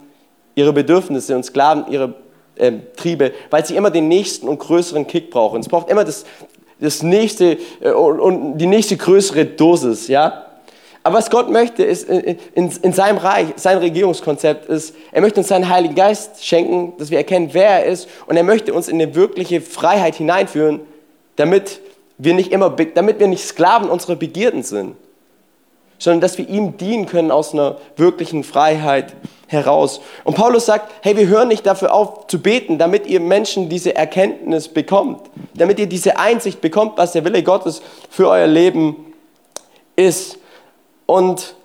[0.55, 2.13] ihre Bedürfnisse und Sklaven ihre
[2.55, 5.59] äh, Triebe, weil sie immer den nächsten und größeren Kick brauchen.
[5.59, 6.25] Es braucht immer das,
[6.79, 10.45] das nächste äh, und, die nächste größere Dosis, ja.
[11.03, 15.39] Aber was Gott möchte, ist in, in, in, seinem Reich, sein Regierungskonzept ist, er möchte
[15.39, 18.87] uns seinen Heiligen Geist schenken, dass wir erkennen, wer er ist, und er möchte uns
[18.87, 20.81] in eine wirkliche Freiheit hineinführen,
[21.37, 21.79] damit
[22.17, 24.95] wir nicht immer, damit wir nicht Sklaven unserer Begierden sind.
[25.99, 29.13] sondern dass wir ihm dienen können aus einer wirklichen Freiheit
[29.47, 29.99] heraus.
[30.23, 33.95] Und Paulus sagt, hey, wir hören nicht dafür auf zu beten, damit ihr Menschen diese
[33.95, 39.13] Erkenntnis bekommt, damit ihr diese Einsicht bekommt, was der Wille Gottes für euer Leben
[39.95, 40.38] ist.
[41.09, 41.55] Und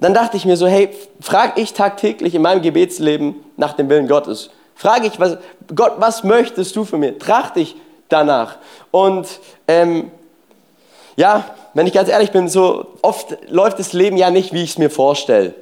[0.00, 4.08] dann dachte ich mir so, hey, frage ich tagtäglich in meinem Gebetsleben nach dem Willen
[4.08, 4.50] Gottes.
[4.74, 5.36] Frage ich, was,
[5.76, 7.16] Gott, was möchtest du von mir?
[7.16, 7.76] Trachte ich
[8.08, 8.56] danach.
[8.90, 9.28] Und
[9.68, 10.10] ähm,
[11.14, 14.70] ja, wenn ich ganz ehrlich bin, so oft läuft das Leben ja nicht, wie ich
[14.70, 15.54] es mir vorstelle.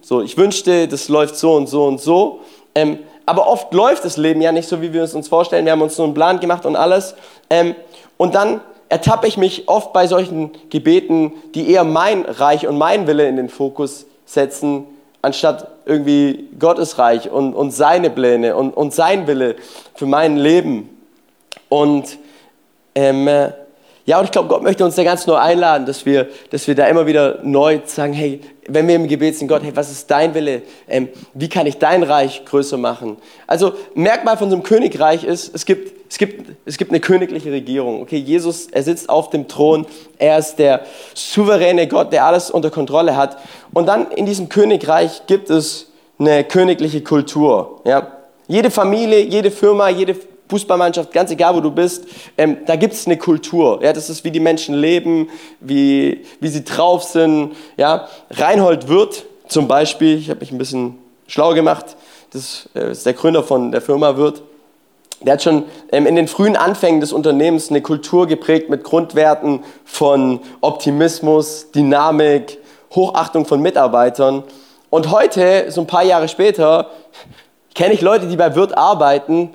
[0.00, 2.42] So, ich wünschte, das läuft so und so und so.
[2.76, 5.64] Ähm, aber oft läuft das Leben ja nicht so, wie wir es uns vorstellen.
[5.64, 7.16] Wir haben uns so einen Plan gemacht und alles.
[7.50, 7.74] Ähm,
[8.16, 13.06] und dann ertappe ich mich oft bei solchen Gebeten, die eher mein Reich und mein
[13.06, 14.84] Wille in den Fokus setzen,
[15.22, 19.56] anstatt irgendwie Gottes Reich und, und seine Pläne und, und sein Wille
[19.94, 20.88] für mein Leben.
[21.68, 22.18] Und
[22.94, 23.28] ähm,
[24.06, 26.74] ja, und ich glaube, Gott möchte uns da ganz neu einladen, dass wir, dass wir
[26.74, 30.10] da immer wieder neu sagen, hey, wenn wir im Gebet sind, Gott, hey, was ist
[30.10, 30.62] dein Wille?
[30.88, 33.18] Ähm, wie kann ich dein Reich größer machen?
[33.46, 37.52] Also Merkmal von so einem Königreich ist, es gibt, es gibt, es gibt eine königliche
[37.52, 38.02] Regierung.
[38.02, 39.86] Okay, Jesus, er sitzt auf dem Thron,
[40.18, 43.38] er ist der souveräne Gott, der alles unter Kontrolle hat.
[43.72, 47.80] Und dann in diesem Königreich gibt es eine königliche Kultur.
[47.84, 48.08] Ja?
[48.48, 50.16] Jede Familie, jede Firma, jede
[50.48, 53.78] Fußballmannschaft, ganz egal wo du bist, ähm, da gibt es eine Kultur.
[53.80, 55.28] Ja, das ist, wie die Menschen leben,
[55.60, 57.52] wie, wie sie drauf sind.
[57.76, 58.08] Ja.
[58.30, 61.96] Reinhold Wirth zum Beispiel, ich habe mich ein bisschen schlau gemacht,
[62.32, 64.42] das äh, ist der Gründer von der Firma Wirth.
[65.22, 69.62] Der hat schon ähm, in den frühen Anfängen des Unternehmens eine Kultur geprägt mit Grundwerten
[69.84, 72.58] von Optimismus, Dynamik,
[72.94, 74.44] Hochachtung von Mitarbeitern.
[74.88, 76.90] Und heute, so ein paar Jahre später,
[77.74, 79.50] kenne ich Leute, die bei Wirt arbeiten,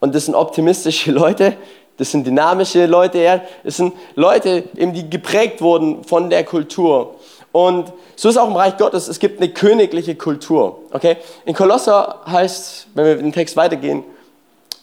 [0.00, 1.56] und das sind optimistische Leute,
[1.96, 3.40] das sind dynamische Leute, ja.
[3.62, 7.16] das sind Leute, eben, die geprägt wurden von der Kultur.
[7.52, 10.80] Und so ist auch im Reich Gottes, es gibt eine königliche Kultur.
[10.92, 11.16] Okay?
[11.44, 14.04] In Kolosser heißt, wenn wir den Text weitergehen,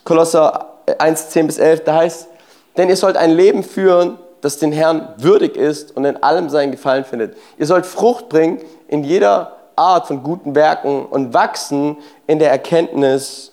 [0.07, 0.67] Kolosser
[0.99, 2.29] 1, 10 bis 11, da heißt,
[2.77, 6.71] denn ihr sollt ein Leben führen, das den Herrn würdig ist und in allem seinen
[6.71, 7.35] Gefallen findet.
[7.57, 13.51] Ihr sollt Frucht bringen in jeder Art von guten Werken und wachsen in der Erkenntnis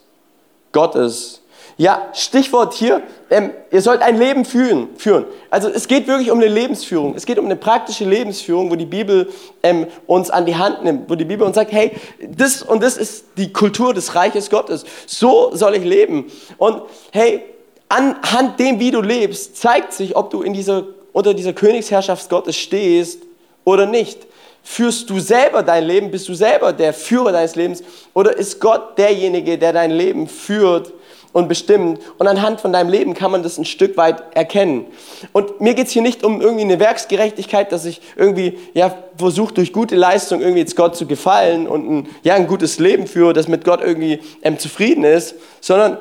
[0.70, 1.40] Gottes
[1.76, 5.24] ja, Stichwort hier, ähm, ihr sollt ein Leben führen, führen.
[5.50, 7.14] Also es geht wirklich um eine Lebensführung.
[7.16, 9.28] Es geht um eine praktische Lebensführung, wo die Bibel
[9.62, 12.96] ähm, uns an die Hand nimmt, wo die Bibel uns sagt, hey, das und das
[12.96, 14.84] ist die Kultur des Reiches Gottes.
[15.06, 16.30] So soll ich leben.
[16.58, 17.42] Und hey,
[17.88, 22.56] anhand dem, wie du lebst, zeigt sich, ob du in dieser, unter dieser Königsherrschaft Gottes
[22.56, 23.22] stehst
[23.64, 24.26] oder nicht.
[24.62, 26.10] Führst du selber dein Leben?
[26.10, 27.82] Bist du selber der Führer deines Lebens?
[28.14, 30.93] Oder ist Gott derjenige, der dein Leben führt?
[31.34, 32.00] Und bestimmt.
[32.16, 34.86] Und anhand von deinem Leben kann man das ein Stück weit erkennen.
[35.32, 39.52] Und mir geht es hier nicht um irgendwie eine Werksgerechtigkeit, dass ich irgendwie ja, versuche,
[39.52, 43.32] durch gute Leistung irgendwie jetzt Gott zu gefallen und ein, ja, ein gutes Leben führe,
[43.32, 45.98] das mit Gott irgendwie ähm, zufrieden ist, sondern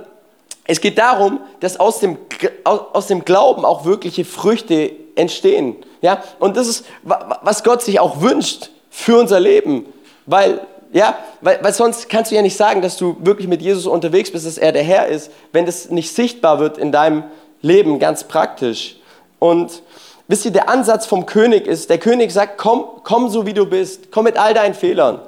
[0.65, 2.17] es geht darum, dass aus dem,
[2.63, 5.75] aus dem Glauben auch wirkliche Früchte entstehen.
[6.01, 6.23] Ja?
[6.39, 9.85] Und das ist, was Gott sich auch wünscht für unser Leben.
[10.27, 10.61] Weil
[10.93, 14.31] ja, weil, weil sonst kannst du ja nicht sagen, dass du wirklich mit Jesus unterwegs
[14.31, 17.23] bist, dass er der Herr ist, wenn das nicht sichtbar wird in deinem
[17.63, 18.97] Leben, ganz praktisch.
[19.39, 19.81] Und
[20.27, 23.65] wisst ihr, der Ansatz vom König ist, der König sagt, komm, komm so wie du
[23.65, 25.19] bist, komm mit all deinen Fehlern,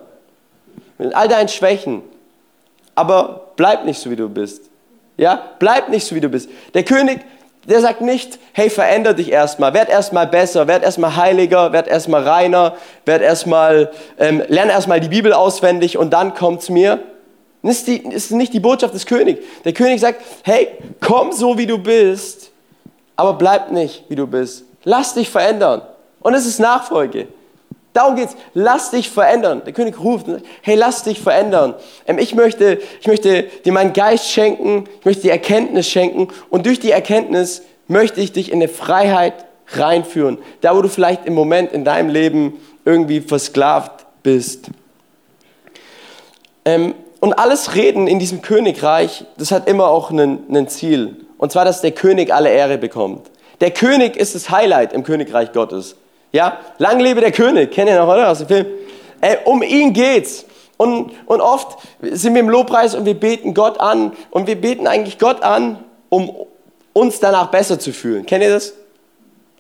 [0.99, 2.03] mit all deinen Schwächen,
[2.93, 4.69] aber bleib nicht so wie du bist.
[5.17, 6.47] Ja, bleib nicht so wie du bist.
[6.75, 7.21] Der König
[7.65, 12.23] der sagt nicht, hey, veränder dich erstmal, werd erstmal besser, werd erstmal heiliger, werd erstmal
[12.23, 12.75] reiner,
[13.05, 16.99] werd erstmal, ähm, lern erstmal die Bibel auswendig und dann kommt's mir.
[17.63, 19.43] Das ist, die, ist nicht die Botschaft des Königs.
[19.63, 20.67] Der König sagt, hey,
[21.01, 22.51] komm so wie du bist,
[23.15, 24.65] aber bleib nicht wie du bist.
[24.83, 25.81] Lass dich verändern.
[26.19, 27.27] Und es ist Nachfolge.
[27.95, 28.35] Darum geht's.
[28.53, 29.61] Lass dich verändern.
[29.65, 30.27] Der König ruft
[30.61, 31.75] hey, lass dich verändern.
[32.05, 36.65] Ähm, ich, möchte, ich möchte dir meinen Geist schenken, ich möchte dir Erkenntnis schenken und
[36.65, 40.39] durch die Erkenntnis möchte ich dich in eine Freiheit reinführen.
[40.59, 44.67] Da, wo du vielleicht im Moment in deinem Leben irgendwie versklavt bist.
[46.65, 51.25] Ähm, und alles Reden in diesem Königreich, das hat immer auch ein Ziel.
[51.37, 53.31] Und zwar, dass der König alle Ehre bekommt.
[53.61, 55.95] Der König ist das Highlight im Königreich Gottes.
[56.35, 58.29] Ja, lang lebe der König, kennt ihr noch, oder?
[58.29, 58.65] Aus dem Film.
[59.21, 60.43] Ey, um ihn geht's.
[60.75, 64.85] Und, und oft sind wir im Lobpreis und wir beten Gott an und wir beten
[64.85, 66.35] eigentlich Gott an, um
[66.91, 68.25] uns danach besser zu fühlen.
[68.25, 68.73] Kennt ihr das?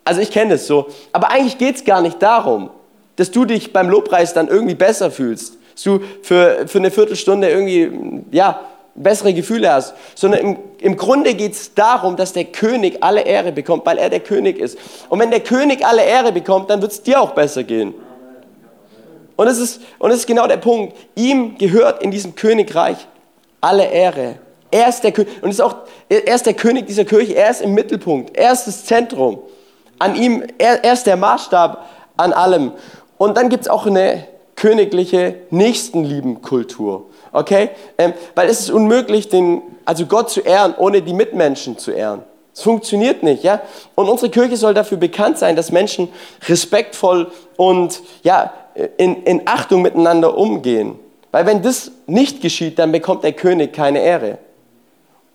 [0.03, 0.87] Also ich kenne das so.
[1.13, 2.69] Aber eigentlich geht es gar nicht darum,
[3.15, 5.57] dass du dich beim Lobpreis dann irgendwie besser fühlst.
[5.75, 8.59] Dass du für, für eine Viertelstunde irgendwie, ja,
[8.95, 13.51] bessere Gefühle hast, sondern im, im Grunde geht es darum, dass der König alle Ehre
[13.51, 14.77] bekommt, weil er der König ist.
[15.09, 17.93] Und wenn der König alle Ehre bekommt, dann wird es dir auch besser gehen.
[19.35, 20.95] Und es, ist, und es ist genau der Punkt.
[21.15, 22.97] Ihm gehört in diesem Königreich
[23.59, 24.35] alle Ehre.
[24.71, 25.43] Er ist der König.
[25.43, 25.75] Und ist auch,
[26.07, 27.35] er ist der König dieser Kirche.
[27.35, 28.35] Er ist im Mittelpunkt.
[28.37, 29.39] Er ist das Zentrum.
[29.99, 32.71] An ihm, er, er ist der Maßstab an allem.
[33.17, 37.09] Und dann gibt es auch eine königliche Nächstenliebenkultur.
[37.35, 37.71] Okay?
[37.97, 42.23] Ähm, weil es ist unmöglich, den, also Gott zu ehren, ohne die Mitmenschen zu ehren.
[42.53, 43.61] Es funktioniert nicht, ja?
[43.95, 46.07] Und unsere Kirche soll dafür bekannt sein, dass Menschen
[46.47, 48.53] respektvoll und ja,
[48.95, 50.97] in, in Achtung miteinander umgehen.
[51.31, 54.37] Weil wenn das nicht geschieht, dann bekommt der König keine Ehre.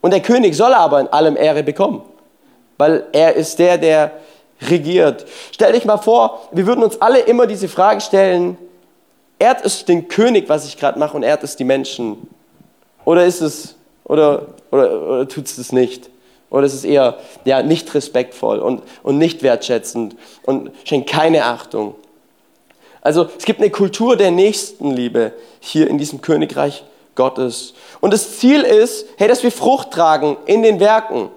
[0.00, 2.00] Und der König soll aber in allem Ehre bekommen,
[2.78, 4.12] weil er ist der, der
[4.62, 5.26] regiert.
[5.52, 8.56] Stell dich mal vor, wir würden uns alle immer diese Frage stellen,
[9.40, 12.28] ehrt es den König, was ich gerade mache, und ehrt es die Menschen?
[13.04, 13.74] Oder ist es,
[14.04, 16.08] oder, oder, oder tut es das nicht?
[16.50, 21.94] Oder ist es eher ja, nicht respektvoll und, und nicht wertschätzend und schenkt keine Achtung?
[23.02, 27.74] Also es gibt eine Kultur der Nächstenliebe hier in diesem Königreich Gottes.
[28.00, 31.30] Und das Ziel ist, hey, dass wir Frucht tragen in den Werken.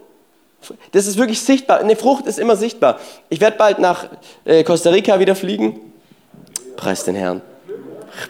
[0.92, 1.80] Das ist wirklich sichtbar.
[1.80, 3.00] Eine Frucht ist immer sichtbar.
[3.30, 4.08] Ich werde bald nach
[4.46, 5.80] äh, Costa Rica wieder fliegen.
[6.76, 7.42] Preis den Herrn.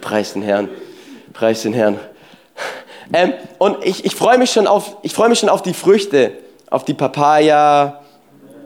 [0.01, 0.69] Preis den Herrn.
[1.33, 1.99] Preis den Herrn.
[3.11, 6.31] Ähm, und ich, ich freue mich, schon auf, freu mich schon auf die Früchte.
[6.69, 8.01] Auf die Papaya,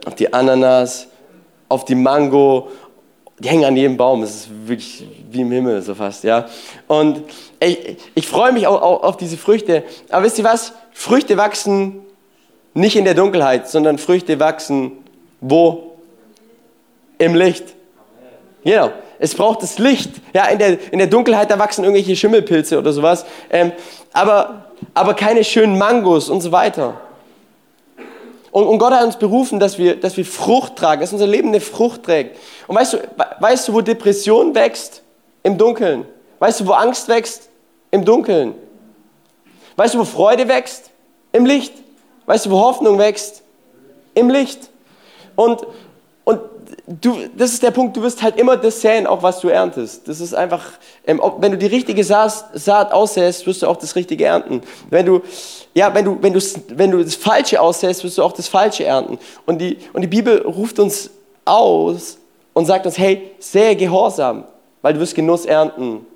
[0.06, 1.08] auf die Ananas,
[1.68, 2.70] auf die Mango.
[3.38, 4.22] Die hängen an jedem Baum.
[4.22, 6.24] Es ist wirklich wie im Himmel so fast.
[6.24, 6.46] Ja?
[6.86, 7.22] Und
[7.60, 9.84] ich, ich freue mich auch, auch auf diese Früchte.
[10.08, 10.72] Aber wisst ihr was?
[10.92, 12.00] Früchte wachsen
[12.74, 14.92] nicht in der Dunkelheit, sondern Früchte wachsen
[15.40, 15.96] wo?
[17.18, 17.74] Im Licht.
[18.64, 18.90] Genau.
[19.18, 20.10] Es braucht das Licht.
[20.32, 23.24] Ja, in der, in der Dunkelheit, da wachsen irgendwelche Schimmelpilze oder sowas.
[23.50, 23.72] Ähm,
[24.12, 27.00] aber, aber keine schönen Mangos und so weiter.
[28.50, 31.48] Und, und, Gott hat uns berufen, dass wir, dass wir Frucht tragen, dass unser Leben
[31.48, 32.36] eine Frucht trägt.
[32.66, 32.98] Und weißt du,
[33.40, 35.02] weißt du, wo Depression wächst?
[35.42, 36.06] Im Dunkeln.
[36.38, 37.48] Weißt du, wo Angst wächst?
[37.90, 38.54] Im Dunkeln.
[39.76, 40.90] Weißt du, wo Freude wächst?
[41.32, 41.72] Im Licht.
[42.26, 43.42] Weißt du, wo Hoffnung wächst?
[44.14, 44.70] Im Licht.
[45.36, 45.66] Und,
[46.24, 46.40] und
[46.88, 50.08] du, das ist der Punkt, du wirst halt immer das säen, auch was du erntest.
[50.08, 50.64] Das ist einfach,
[51.06, 54.62] ähm, wenn du die richtige Saat, Saat aussäst, wirst du auch das Richtige ernten.
[54.90, 55.20] Wenn du,
[55.74, 58.84] ja, wenn du, wenn du, wenn du das Falsche aussäst, wirst du auch das Falsche
[58.84, 59.18] ernten.
[59.46, 61.10] Und die, und die Bibel ruft uns
[61.44, 62.18] aus
[62.54, 64.44] und sagt uns, hey, sähe Gehorsam,
[64.82, 66.06] weil du wirst Genuss ernten.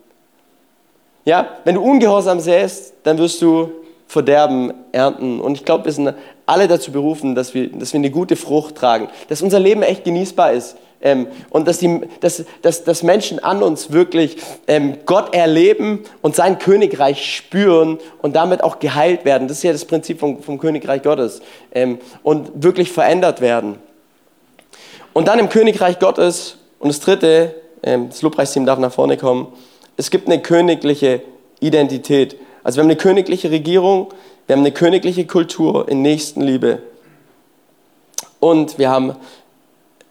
[1.24, 3.70] Ja, wenn du ungehorsam säst, dann wirst du
[4.12, 5.40] Verderben ernten.
[5.40, 6.12] Und ich glaube, wir sind
[6.44, 10.04] alle dazu berufen, dass wir, dass wir eine gute Frucht tragen, dass unser Leben echt
[10.04, 15.34] genießbar ist ähm, und dass, die, dass, dass, dass Menschen an uns wirklich ähm, Gott
[15.34, 19.48] erleben und sein Königreich spüren und damit auch geheilt werden.
[19.48, 21.40] Das ist ja das Prinzip vom, vom Königreich Gottes
[21.72, 23.76] ähm, und wirklich verändert werden.
[25.14, 29.46] Und dann im Königreich Gottes, und das dritte, ähm, das Lobpreisteam darf nach vorne kommen,
[29.96, 31.22] es gibt eine königliche
[31.60, 32.36] Identität.
[32.64, 34.12] Also wir haben eine königliche Regierung,
[34.46, 36.82] wir haben eine königliche Kultur in Nächstenliebe
[38.40, 39.16] und wir haben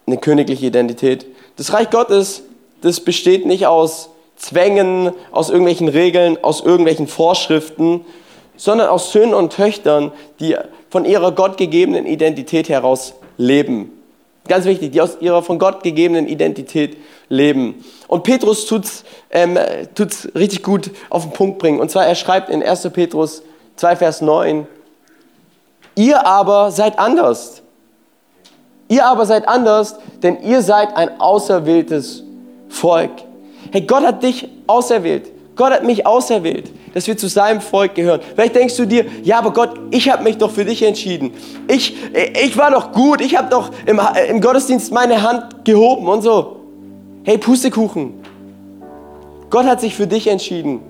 [0.08, 1.26] eine königliche Identität.
[1.58, 2.44] Das Reich Gottes,
[2.82, 8.04] das besteht nicht aus Zwängen, aus irgendwelchen Regeln, aus irgendwelchen Vorschriften,
[8.58, 10.56] sondern aus Söhnen und Töchtern, die
[10.90, 14.01] von ihrer gottgegebenen Identität heraus leben.
[14.48, 16.98] Ganz wichtig, die aus ihrer von Gott gegebenen Identität
[17.30, 17.84] leben.
[18.08, 19.58] Und Petrus tut's, ähm,
[19.96, 21.80] tut's richtig gut auf den Punkt bringen.
[21.80, 22.90] Und zwar, er schreibt in 1.
[22.92, 23.44] Petrus
[23.76, 24.68] 2, Vers 9,
[25.96, 27.62] ihr aber seid anders.
[28.88, 32.24] Ihr aber seid anders, denn ihr seid ein auserwähltes
[32.68, 33.12] Volk.
[33.72, 35.32] Hey, Gott hat dich auserwählt.
[35.56, 38.22] Gott hat mich auserwählt, dass wir zu seinem Volk gehören.
[38.36, 41.34] Vielleicht denkst du dir, ja, aber Gott, ich habe mich doch für dich entschieden.
[41.68, 44.00] Ich, ich war doch gut, ich habe doch im,
[44.30, 46.58] im Gottesdienst meine Hand gehoben und so.
[47.24, 48.14] Hey, Pustekuchen.
[49.50, 50.82] Gott hat sich für dich entschieden.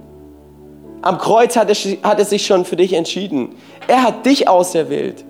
[1.02, 3.56] Am Kreuz hat er, hat er sich schon für dich entschieden.
[3.88, 5.26] Er hat dich auserwählt.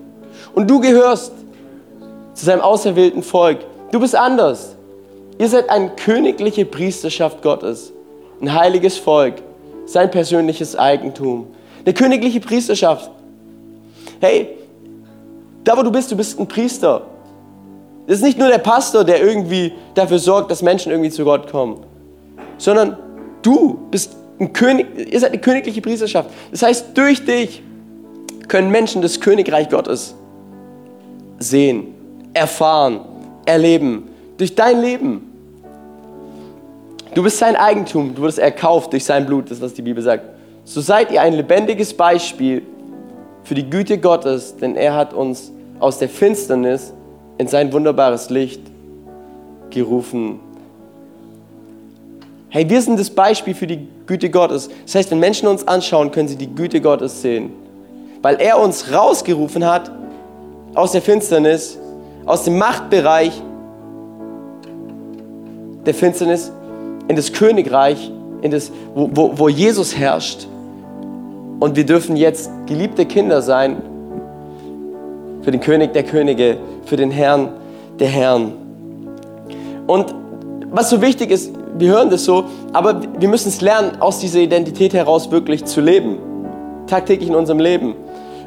[0.54, 1.32] Und du gehörst
[2.34, 3.60] zu seinem auserwählten Volk.
[3.90, 4.76] Du bist anders.
[5.38, 7.92] Ihr seid eine königliche Priesterschaft Gottes
[8.42, 9.36] ein heiliges Volk,
[9.86, 11.48] sein persönliches Eigentum.
[11.84, 13.10] Eine königliche Priesterschaft.
[14.20, 14.48] Hey,
[15.64, 17.02] da wo du bist, du bist ein Priester.
[18.06, 21.50] Das ist nicht nur der Pastor, der irgendwie dafür sorgt, dass Menschen irgendwie zu Gott
[21.50, 21.84] kommen,
[22.58, 22.96] sondern
[23.42, 26.30] du bist ein König, ihr seid eine königliche Priesterschaft.
[26.50, 27.62] Das heißt, durch dich
[28.48, 30.14] können Menschen das Königreich Gottes
[31.38, 31.94] sehen,
[32.34, 33.00] erfahren,
[33.46, 34.08] erleben.
[34.36, 35.31] Durch dein Leben.
[37.14, 40.02] Du bist sein Eigentum, du wurdest erkauft durch sein Blut, das ist, was die Bibel
[40.02, 40.24] sagt.
[40.64, 42.62] So seid ihr ein lebendiges Beispiel
[43.44, 46.94] für die Güte Gottes, denn er hat uns aus der Finsternis
[47.36, 48.62] in sein wunderbares Licht
[49.68, 50.40] gerufen.
[52.48, 54.70] Hey, wir sind das Beispiel für die Güte Gottes.
[54.84, 57.52] Das heißt, wenn Menschen uns anschauen, können sie die Güte Gottes sehen.
[58.22, 59.90] Weil er uns rausgerufen hat
[60.74, 61.78] aus der Finsternis,
[62.24, 63.42] aus dem Machtbereich
[65.84, 66.52] der Finsternis
[67.12, 68.10] in das Königreich,
[68.40, 70.46] in das, wo, wo, wo Jesus herrscht.
[71.60, 73.82] Und wir dürfen jetzt geliebte Kinder sein
[75.42, 76.56] für den König der Könige,
[76.86, 77.50] für den Herrn
[78.00, 78.52] der Herren.
[79.86, 80.14] Und
[80.70, 84.38] was so wichtig ist, wir hören das so, aber wir müssen es lernen, aus dieser
[84.38, 86.16] Identität heraus wirklich zu leben.
[86.86, 87.94] Tagtäglich in unserem Leben.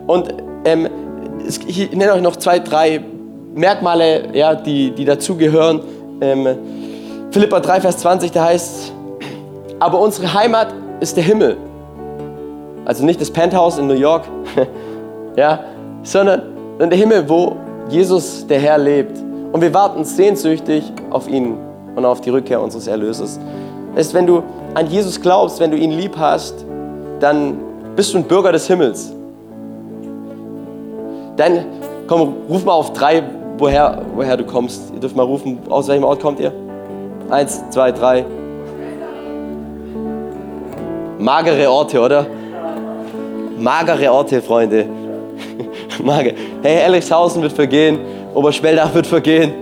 [0.08, 0.34] Und
[0.66, 0.90] ähm,
[1.68, 3.00] ich nenne euch noch zwei, drei
[3.54, 5.82] Merkmale, ja, die, die dazugehören.
[6.20, 6.48] Ähm,
[7.36, 8.94] Philippa 3, Vers 20, da heißt,
[9.78, 11.58] aber unsere Heimat ist der Himmel.
[12.86, 14.24] Also nicht das Penthouse in New York,
[15.36, 15.60] ja,
[16.02, 16.44] sondern
[16.80, 17.58] der Himmel, wo
[17.90, 19.22] Jesus, der Herr, lebt.
[19.52, 21.58] Und wir warten sehnsüchtig auf ihn
[21.98, 23.38] und auf die Rückkehr unseres Erlösers.
[23.90, 24.42] Das heißt, wenn du
[24.74, 26.64] an Jesus glaubst, wenn du ihn lieb hast,
[27.20, 27.58] dann
[27.98, 29.12] bist du ein Bürger des Himmels.
[31.36, 31.66] Dann,
[32.08, 33.24] komm, ruf mal auf drei,
[33.58, 34.94] woher, woher du kommst.
[34.94, 36.54] Ihr dürft mal rufen, aus welchem Ort kommt ihr?
[37.30, 38.26] Eins, zwei, drei.
[41.18, 42.28] Magere Orte, oder?
[43.58, 44.86] Magere Orte, Freunde.
[46.04, 46.32] Mager.
[46.62, 48.00] Hey, Elrichshausen wird vergehen,
[48.34, 49.54] Oberschweldach wird vergehen.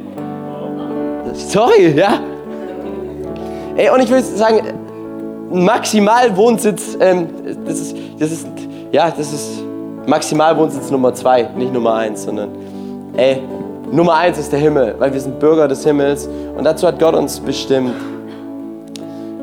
[1.34, 2.20] Sorry, ja?
[3.76, 4.62] Ey, und ich will sagen,
[5.52, 7.28] Maximalwohnsitz, ähm,
[7.66, 8.48] das, ist, das ist,
[8.92, 9.64] ja, das ist
[10.06, 12.50] Maximalwohnsitz Nummer zwei, nicht Nummer eins, sondern,
[13.16, 13.42] ey,
[13.94, 16.28] Nummer eins ist der Himmel, weil wir sind Bürger des Himmels
[16.58, 17.94] und dazu hat Gott uns bestimmt.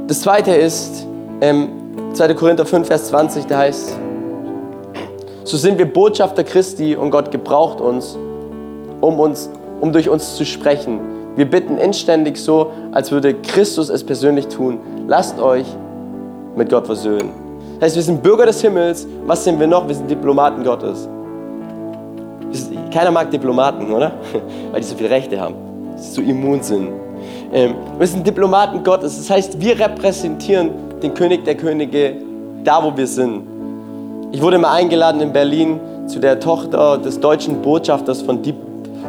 [0.09, 1.07] Das zweite ist,
[1.40, 1.68] ähm,
[2.14, 2.34] 2.
[2.34, 3.96] Korinther 5, Vers 20, da heißt,
[5.44, 8.18] so sind wir Botschafter Christi und Gott gebraucht uns,
[9.01, 10.98] um, uns, um durch uns zu sprechen.
[11.36, 14.80] Wir bitten inständig so, als würde Christus es persönlich tun.
[15.07, 15.66] Lasst euch
[16.57, 17.30] mit Gott versöhnen.
[17.78, 19.07] Das heißt, wir sind Bürger des Himmels.
[19.26, 19.86] Was sind wir noch?
[19.86, 21.09] Wir sind Diplomaten Gottes.
[22.91, 24.12] Keiner mag Diplomaten, oder?
[24.72, 25.55] Weil die so viele Rechte haben,
[25.97, 26.88] so immun sind.
[27.53, 29.16] Ähm, wir sind Diplomaten Gottes.
[29.16, 30.70] Das heißt, wir repräsentieren
[31.03, 32.16] den König der Könige
[32.64, 33.43] da, wo wir sind.
[34.32, 38.57] Ich wurde mal eingeladen in Berlin zu der Tochter des deutschen Botschafters von Dip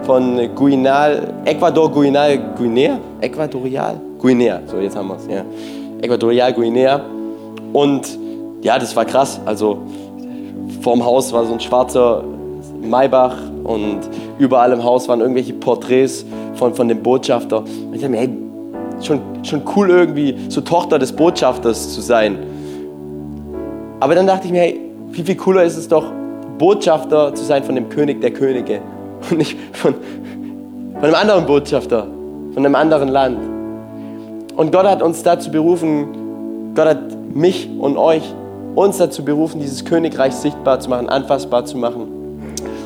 [0.04, 2.98] von Guinal, Ecuador Guinal, Guinea?
[3.20, 4.00] Ecuadorial?
[4.20, 5.44] Guinea, so jetzt haben wir es, ja.
[6.02, 7.02] Ecuadorial Guinea.
[7.72, 8.18] Und
[8.62, 9.40] ja, das war krass.
[9.46, 9.78] Also
[10.82, 12.24] vorm Haus war so ein schwarzer
[12.82, 14.00] Maybach und
[14.38, 16.26] überall im Haus waren irgendwelche Porträts
[16.56, 17.60] von, von dem Botschafter.
[17.60, 18.30] Und ich dachte mir, hey,
[19.02, 22.38] schon, schon cool irgendwie, so Tochter des Botschafters zu sein.
[24.00, 24.80] Aber dann dachte ich mir, hey,
[25.12, 26.06] viel, viel cooler ist es doch,
[26.58, 28.82] Botschafter zu sein von dem König der Könige
[29.30, 29.96] und nicht von,
[30.94, 32.08] von einem anderen Botschafter,
[32.54, 33.40] von einem anderen Land.
[34.56, 37.00] Und Gott hat uns dazu berufen, Gott hat
[37.34, 38.24] mich und euch,
[38.76, 42.21] uns dazu berufen, dieses Königreich sichtbar zu machen, anfassbar zu machen.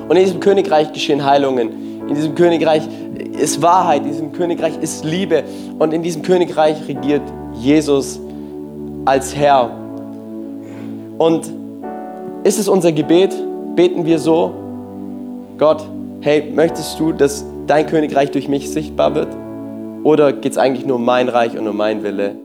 [0.08, 2.08] Und in diesem Königreich geschehen Heilungen.
[2.08, 2.84] In diesem Königreich
[3.39, 5.43] ist Wahrheit, in diesem Königreich ist Liebe.
[5.80, 7.24] Und in diesem Königreich regiert
[7.60, 8.20] Jesus
[9.06, 9.72] als Herr.
[11.18, 11.49] Und
[12.43, 13.34] ist es unser Gebet?
[13.76, 14.53] Beten wir so?
[15.58, 15.84] Gott,
[16.22, 19.30] hey, möchtest du, dass dein Königreich durch mich sichtbar wird?
[20.03, 22.45] Oder geht es eigentlich nur um mein Reich und um mein Wille?